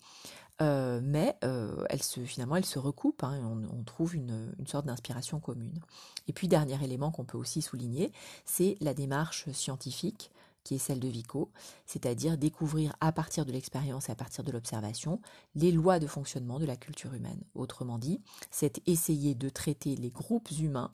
euh, 0.61 1.01
mais 1.03 1.35
euh, 1.43 1.85
elles 1.89 2.03
se, 2.03 2.19
finalement 2.19 2.55
elles 2.55 2.65
se 2.65 2.77
recoupent, 2.77 3.23
hein, 3.23 3.35
et 3.35 3.43
on, 3.43 3.83
trouve 3.83 4.15
une, 4.15 4.53
une 4.59 4.67
sorte 4.67 4.85
d'inspiration 4.85 5.39
commune. 5.39 5.79
Et 6.27 6.33
puis 6.33 6.47
dernier 6.47 6.81
élément 6.83 7.09
qu'on 7.09 7.25
peut 7.25 7.39
aussi 7.39 7.63
souligner, 7.63 8.13
c'est 8.45 8.77
la 8.81 8.93
démarche 8.93 9.49
scientifique 9.53 10.29
qui 10.65 10.75
est 10.75 10.79
celle 10.79 10.99
de 10.99 11.07
Vico, 11.07 11.51
c'est-à-dire 11.85 12.37
découvrir 12.37 12.93
à 12.99 13.13
partir 13.13 13.45
de 13.45 13.53
l'expérience 13.53 14.09
à 14.09 14.15
partir 14.15 14.43
de 14.43 14.51
l'observation 14.51 15.21
les 15.53 15.71
lois 15.71 15.99
de 15.99 16.07
fonctionnement 16.07 16.59
de 16.59 16.65
la 16.65 16.75
culture 16.75 17.13
humaine. 17.13 17.41
Autrement 17.53 17.99
dit, 17.99 18.19
c'est 18.51 18.81
essayer 18.85 19.35
de 19.35 19.47
traiter 19.47 19.95
les 19.95 20.09
groupes 20.09 20.49
humains 20.51 20.91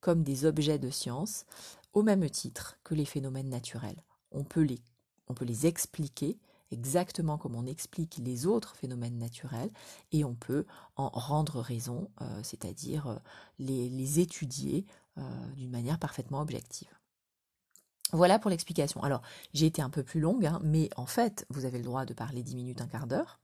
comme 0.00 0.22
des 0.22 0.44
objets 0.44 0.78
de 0.78 0.90
science 0.90 1.46
au 1.94 2.02
même 2.02 2.28
titre 2.30 2.78
que 2.84 2.94
les 2.94 3.06
phénomènes 3.06 3.48
naturels. 3.48 4.02
On 4.30 4.44
peut 4.44 4.62
les, 4.62 4.78
on 5.28 5.34
peut 5.34 5.46
les 5.46 5.66
expliquer 5.66 6.38
exactement 6.70 7.38
comme 7.38 7.54
on 7.54 7.66
explique 7.66 8.20
les 8.22 8.46
autres 8.46 8.76
phénomènes 8.76 9.18
naturels 9.18 9.70
et 10.12 10.24
on 10.24 10.34
peut 10.34 10.66
en 10.96 11.08
rendre 11.08 11.60
raison, 11.60 12.10
euh, 12.20 12.40
c'est-à-dire 12.42 13.06
euh, 13.06 13.16
les, 13.58 14.20
étudier 14.20 14.86
euh, 15.18 15.22
d'une 15.54 15.70
manière 15.70 15.98
parfaitement 15.98 16.40
objective. 16.40 16.95
Voilà 18.12 18.38
pour 18.38 18.50
l'explication. 18.50 19.02
Alors, 19.02 19.22
j'ai 19.52 19.66
été 19.66 19.82
un 19.82 19.90
peu 19.90 20.02
plus 20.02 20.20
longue, 20.20 20.46
hein, 20.46 20.60
mais 20.62 20.88
en 20.96 21.06
fait, 21.06 21.44
vous 21.50 21.64
avez 21.64 21.78
le 21.78 21.84
droit 21.84 22.04
de 22.04 22.14
parler 22.14 22.42
10 22.42 22.54
minutes, 22.54 22.80
un 22.80 22.86
quart 22.86 23.06
d'heure. 23.06 23.40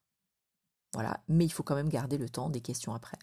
Voilà, 0.94 1.20
mais 1.26 1.46
il 1.46 1.48
faut 1.48 1.62
quand 1.62 1.74
même 1.74 1.88
garder 1.88 2.18
le 2.18 2.28
temps 2.28 2.50
des 2.50 2.60
questions 2.60 2.92
après. 2.92 3.16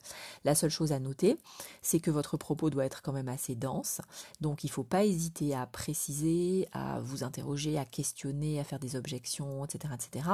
La 0.44 0.56
seule 0.56 0.72
chose 0.72 0.92
à 0.92 1.00
noter, 1.00 1.38
c'est 1.84 2.00
que 2.00 2.10
votre 2.10 2.36
propos 2.36 2.72
doit 2.72 2.84
être 2.84 3.04
quand 3.04 3.14
même 3.14 3.28
assez 3.30 3.54
dense, 3.54 4.02
donc 4.42 4.64
il 4.64 4.68
ne 4.68 4.72
faut 4.72 4.84
pas 4.84 5.06
hésiter 5.06 5.54
à 5.54 5.68
préciser, 5.68 6.68
à 6.72 7.00
vous 7.00 7.24
interroger, 7.24 7.78
à 7.78 7.86
questionner, 7.86 8.60
à 8.60 8.64
faire 8.64 8.80
des 8.80 8.96
objections, 8.96 9.64
etc. 9.66 9.94
etc. 9.94 10.30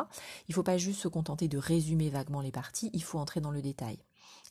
Il 0.47 0.51
ne 0.51 0.55
faut 0.55 0.63
pas 0.63 0.77
juste 0.77 1.01
se 1.01 1.09
contenter 1.09 1.49
de 1.49 1.57
résumer 1.57 2.09
vaguement 2.09 2.39
les 2.39 2.53
parties, 2.53 2.89
il 2.93 3.03
faut 3.03 3.19
entrer 3.19 3.41
dans 3.41 3.51
le 3.51 3.61
détail. 3.61 3.99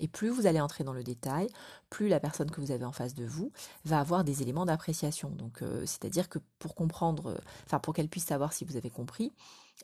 Et 0.01 0.09
plus 0.09 0.29
vous 0.29 0.47
allez 0.47 0.61
entrer 0.61 0.85
dans 0.85 0.93
le 0.93 1.05
détail, 1.05 1.49
plus 1.91 2.09
la 2.09 2.21
personne 2.21 2.51
que 2.51 2.61
vous 2.61 2.71
avez 2.71 2.85
en 2.85 2.93
face 2.93 3.15
de 3.15 3.25
vous 3.25 3.53
va 3.85 4.01
avoir 4.01 4.25
des 4.25 4.43
éléments 4.43 4.67
d'appréciation. 4.67 5.31
Donc, 5.31 5.63
euh, 5.63 5.81
c'est-à-dire 5.87 6.29
que 6.29 6.39
pour 6.59 6.75
comprendre, 6.75 7.31
euh, 7.31 7.39
enfin 7.67 7.79
pour 7.79 7.95
qu'elle 7.95 8.09
puisse 8.09 8.27
savoir 8.27 8.53
si 8.53 8.65
vous 8.65 8.77
avez 8.77 8.91
compris, 8.91 9.33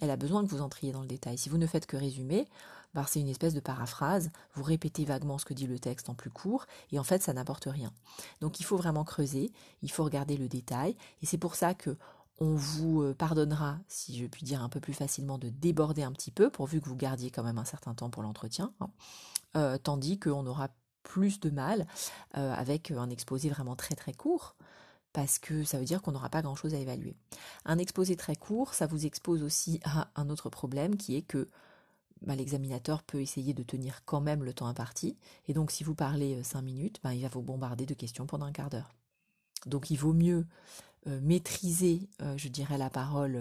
elle 0.01 0.11
a 0.11 0.17
besoin 0.17 0.45
que 0.45 0.51
vous 0.51 0.63
entriez 0.63 0.93
dans 0.93 1.03
le 1.03 1.09
détail. 1.09 1.39
Si 1.39 1.49
vous 1.49 1.59
ne 1.59 1.67
faites 1.67 1.87
que 1.87 1.97
résumer, 1.97 2.47
bah, 2.95 3.05
c'est 3.09 3.21
une 3.21 3.29
espèce 3.29 3.55
de 3.55 3.61
paraphrase. 3.61 4.31
Vous 4.55 4.63
répétez 4.63 5.05
vaguement 5.05 5.39
ce 5.39 5.45
que 5.45 5.55
dit 5.55 5.67
le 5.67 5.79
texte 5.79 6.09
en 6.09 6.15
plus 6.15 6.31
court, 6.31 6.67
et 6.93 6.99
en 6.99 7.05
fait, 7.05 7.23
ça 7.23 7.33
n'apporte 7.33 7.67
rien. 7.67 7.93
Donc, 8.41 8.61
il 8.61 8.65
faut 8.65 8.77
vraiment 8.77 9.05
creuser. 9.05 9.53
Il 9.83 9.91
faut 9.91 10.05
regarder 10.05 10.37
le 10.37 10.49
détail, 10.49 10.97
et 11.23 11.27
c'est 11.27 11.39
pour 11.39 11.55
ça 11.55 11.75
que 11.75 11.97
on 12.41 12.55
vous 12.55 13.03
euh, 13.03 13.15
pardonnera, 13.15 13.79
si 13.87 14.19
je 14.19 14.27
puis 14.27 14.45
dire 14.45 14.63
un 14.63 14.69
peu 14.69 14.81
plus 14.81 14.95
facilement, 14.95 15.39
de 15.39 15.51
déborder 15.51 16.03
un 16.03 16.13
petit 16.13 16.31
peu, 16.31 16.51
pourvu 16.51 16.81
que 16.81 16.89
vous 16.89 16.97
gardiez 16.97 17.31
quand 17.31 17.43
même 17.43 17.59
un 17.59 17.65
certain 17.65 17.95
temps 17.95 18.11
pour 18.11 18.23
l'entretien. 18.23 18.73
Hein. 18.81 18.91
Euh, 19.57 19.79
tandis 19.79 20.19
qu'on 20.19 20.47
aura 20.47 20.69
plus 21.03 21.41
de 21.41 21.51
mal 21.51 21.87
euh, 22.37 22.53
avec 22.55 22.91
un 22.91 23.11
exposé 23.11 23.49
vraiment 23.51 23.77
très 23.77 23.95
très 23.95 24.13
court, 24.13 24.57
parce 25.13 25.39
que 25.39 25.65
ça 25.65 25.79
veut 25.79 25.85
dire 25.85 26.03
qu'on 26.03 26.13
n'aura 26.13 26.31
pas 26.31 26.43
grand-chose 26.43 26.75
à 26.75 26.79
évaluer. 26.79 27.17
Un 27.65 27.79
exposé 27.79 28.17
très 28.17 28.37
court, 28.37 28.75
ça 28.75 28.87
vous 28.87 29.07
expose 29.07 29.43
aussi 29.43 29.81
à 29.85 30.09
un 30.15 30.31
autre 30.31 30.51
problème 30.51 30.97
qui 30.97 31.17
est 31.17 31.23
que 31.23 31.49
bah, 32.23 32.37
l'examinateur 32.37 33.03
peut 33.03 33.21
essayer 33.21 33.55
de 33.55 33.63
tenir 33.63 34.05
quand 34.05 34.21
même 34.21 34.45
le 34.45 34.53
temps 34.53 34.67
imparti, 34.67 35.17
et 35.49 35.53
donc 35.53 35.71
si 35.71 35.85
vous 35.85 35.95
parlez 35.95 36.37
euh, 36.37 36.43
cinq 36.43 36.63
minutes, 36.63 37.01
bah, 37.03 37.15
il 37.15 37.23
va 37.23 37.29
vous 37.29 37.43
bombarder 37.43 37.87
de 37.87 37.95
questions 37.95 38.27
pendant 38.27 38.47
un 38.47 38.53
quart 38.53 38.71
d'heure. 38.71 38.95
Donc 39.67 39.91
il 39.91 39.97
vaut 39.97 40.15
mieux 40.15 40.47
maîtriser, 41.07 42.09
je 42.37 42.49
dirais, 42.49 42.79
la 42.79 42.91
parole, 42.91 43.41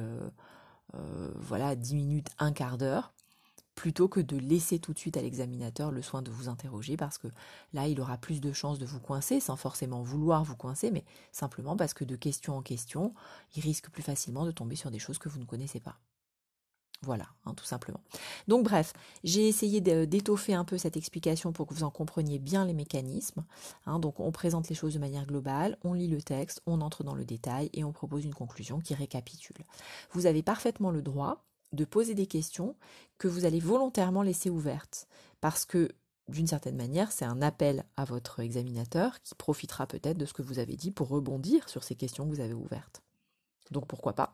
voilà, 1.35 1.75
dix 1.75 1.95
minutes, 1.95 2.29
un 2.39 2.51
quart 2.51 2.77
d'heure, 2.77 3.13
plutôt 3.75 4.09
que 4.09 4.19
de 4.19 4.35
laisser 4.35 4.79
tout 4.79 4.91
de 4.91 4.99
suite 4.99 5.15
à 5.15 5.21
l'examinateur 5.21 5.89
le 5.91 6.01
soin 6.01 6.21
de 6.21 6.29
vous 6.29 6.49
interroger 6.49 6.97
parce 6.97 7.17
que 7.17 7.27
là, 7.71 7.87
il 7.87 8.01
aura 8.01 8.17
plus 8.17 8.41
de 8.41 8.51
chances 8.51 8.77
de 8.77 8.85
vous 8.85 8.99
coincer 8.99 9.39
sans 9.39 9.55
forcément 9.55 10.01
vouloir 10.01 10.43
vous 10.43 10.57
coincer, 10.57 10.91
mais 10.91 11.05
simplement 11.31 11.77
parce 11.77 11.93
que 11.93 12.03
de 12.03 12.17
question 12.17 12.57
en 12.57 12.61
question, 12.61 13.13
il 13.55 13.61
risque 13.61 13.89
plus 13.89 14.03
facilement 14.03 14.45
de 14.45 14.51
tomber 14.51 14.75
sur 14.75 14.91
des 14.91 14.99
choses 14.99 15.17
que 15.17 15.29
vous 15.29 15.39
ne 15.39 15.45
connaissez 15.45 15.79
pas. 15.79 15.97
Voilà, 17.01 17.27
hein, 17.45 17.53
tout 17.53 17.65
simplement. 17.65 18.01
Donc 18.49 18.65
bref, 18.65 18.93
j'ai 19.23 19.47
essayé 19.47 19.79
d'étoffer 19.79 20.53
un 20.53 20.65
peu 20.65 20.77
cette 20.77 20.97
explication 20.97 21.53
pour 21.53 21.65
que 21.65 21.73
vous 21.73 21.83
en 21.83 21.91
compreniez 21.91 22.39
bien 22.39 22.65
les 22.65 22.73
mécanismes. 22.73 23.45
Hein. 23.85 23.99
donc 23.99 24.19
on 24.19 24.31
présente 24.31 24.67
les 24.67 24.75
choses 24.75 24.95
de 24.95 24.99
manière 24.99 25.25
globale, 25.25 25.77
on 25.83 25.93
lit 25.93 26.09
le 26.09 26.21
texte, 26.21 26.61
on 26.65 26.81
entre 26.81 27.03
dans 27.03 27.15
le 27.15 27.23
détail 27.23 27.69
et 27.73 27.85
on 27.85 27.93
propose 27.93 28.25
une 28.25 28.33
conclusion 28.33 28.79
qui 28.79 28.93
récapitule. 28.95 29.63
Vous 30.11 30.25
avez 30.25 30.43
parfaitement 30.43 30.91
le 30.91 31.01
droit 31.01 31.45
de 31.71 31.85
poser 31.85 32.15
des 32.15 32.25
questions 32.25 32.75
que 33.17 33.27
vous 33.27 33.45
allez 33.45 33.59
volontairement 33.59 34.23
laisser 34.23 34.49
ouvertes. 34.49 35.07
Parce 35.41 35.65
que, 35.65 35.89
d'une 36.27 36.47
certaine 36.47 36.75
manière, 36.75 37.11
c'est 37.11 37.25
un 37.25 37.41
appel 37.41 37.85
à 37.95 38.05
votre 38.05 38.39
examinateur 38.39 39.21
qui 39.21 39.35
profitera 39.35 39.87
peut-être 39.87 40.17
de 40.17 40.25
ce 40.25 40.33
que 40.33 40.41
vous 40.41 40.59
avez 40.59 40.75
dit 40.75 40.91
pour 40.91 41.07
rebondir 41.07 41.69
sur 41.69 41.83
ces 41.83 41.95
questions 41.95 42.27
que 42.27 42.35
vous 42.35 42.41
avez 42.41 42.53
ouvertes. 42.53 43.01
Donc 43.71 43.87
pourquoi 43.87 44.13
pas. 44.13 44.33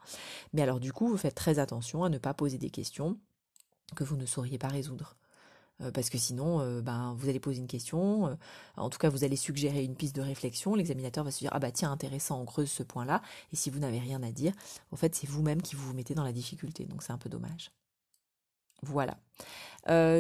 Mais 0.54 0.62
alors 0.62 0.80
du 0.80 0.94
coup, 0.94 1.08
vous 1.08 1.18
faites 1.18 1.36
très 1.36 1.60
attention 1.60 2.04
à 2.04 2.10
ne 2.10 2.18
pas 2.18 2.34
poser 2.34 2.58
des 2.58 2.70
questions 2.70 3.18
que 3.96 4.04
vous 4.04 4.18
ne 4.18 4.26
sauriez 4.26 4.58
pas 4.58 4.68
résoudre. 4.68 5.16
Euh, 5.82 5.92
parce 5.92 6.10
que 6.10 6.18
sinon, 6.18 6.62
euh, 6.62 6.82
ben, 6.82 7.16
vous 7.18 7.28
allez 7.28 7.40
poser 7.40 7.60
une 7.60 7.68
question, 7.68 8.28
euh, 8.28 8.36
en 8.78 8.90
tout 8.90 8.98
cas 8.98 9.10
vous 9.10 9.24
allez 9.24 9.36
suggérer 9.36 9.84
une 9.84 9.96
piste 9.96 10.16
de 10.16 10.22
réflexion, 10.22 10.74
l'examinateur 10.76 11.24
va 11.24 11.32
se 11.32 11.40
dire 11.40 11.50
ah 11.54 11.60
bah 11.60 11.72
tiens 11.72 11.92
intéressant, 11.92 12.40
on 12.40 12.46
creuse 12.46 12.72
ce 12.72 12.84
point-là, 12.84 13.22
et 13.52 13.58
si 13.58 13.70
vous 13.70 13.80
n'avez 13.80 14.00
rien 14.00 14.24
à 14.24 14.32
dire, 14.32 14.54
en 14.92 14.96
fait 14.96 15.16
c'est 15.16 15.28
vous-même 15.28 15.62
qui 15.62 15.76
vous, 15.76 15.94
mettez 15.94 16.16
dans 16.16 16.24
la 16.24 16.32
difficulté, 16.32 16.86
donc 16.86 17.04
c'est 17.04 17.12
un 17.12 17.18
peu 17.18 17.30
dommage. 17.30 17.72
Voilà. 18.84 19.18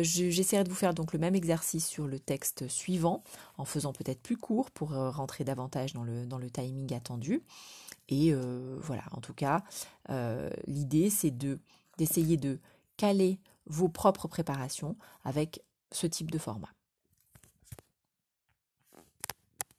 J'essaierai 0.01 0.63
de 0.63 0.69
vous 0.69 0.75
faire 0.75 0.93
donc 0.93 1.13
le 1.13 1.19
même 1.19 1.36
exercice 1.36 1.88
sur 1.88 2.08
le 2.08 2.19
texte 2.19 2.67
suivant, 2.67 3.23
en 3.58 3.65
faisant 3.65 3.93
peut-être 3.93 4.21
plus 4.21 4.38
court 4.38 4.71
pour 4.71 4.89
rentrer 4.91 5.43
davantage 5.43 5.93
dans 5.93 6.04
le 6.04 6.49
timing 6.49 6.93
attendu. 6.93 7.43
Et 8.10 8.34
voilà, 8.82 9.04
en 9.12 9.22
tout 9.22 9.34
cas, 9.34 9.63
l'idée 10.68 11.10
c'est 11.10 11.32
de 11.32 11.60
d'essayer 11.98 12.38
de 12.38 12.60
caler 12.98 13.39
vos 13.68 13.88
propres 13.88 14.28
préparations 14.28 14.96
avec 15.24 15.63
ce 15.91 16.08
type 16.08 16.30
de 16.32 16.38
format. 16.38 16.70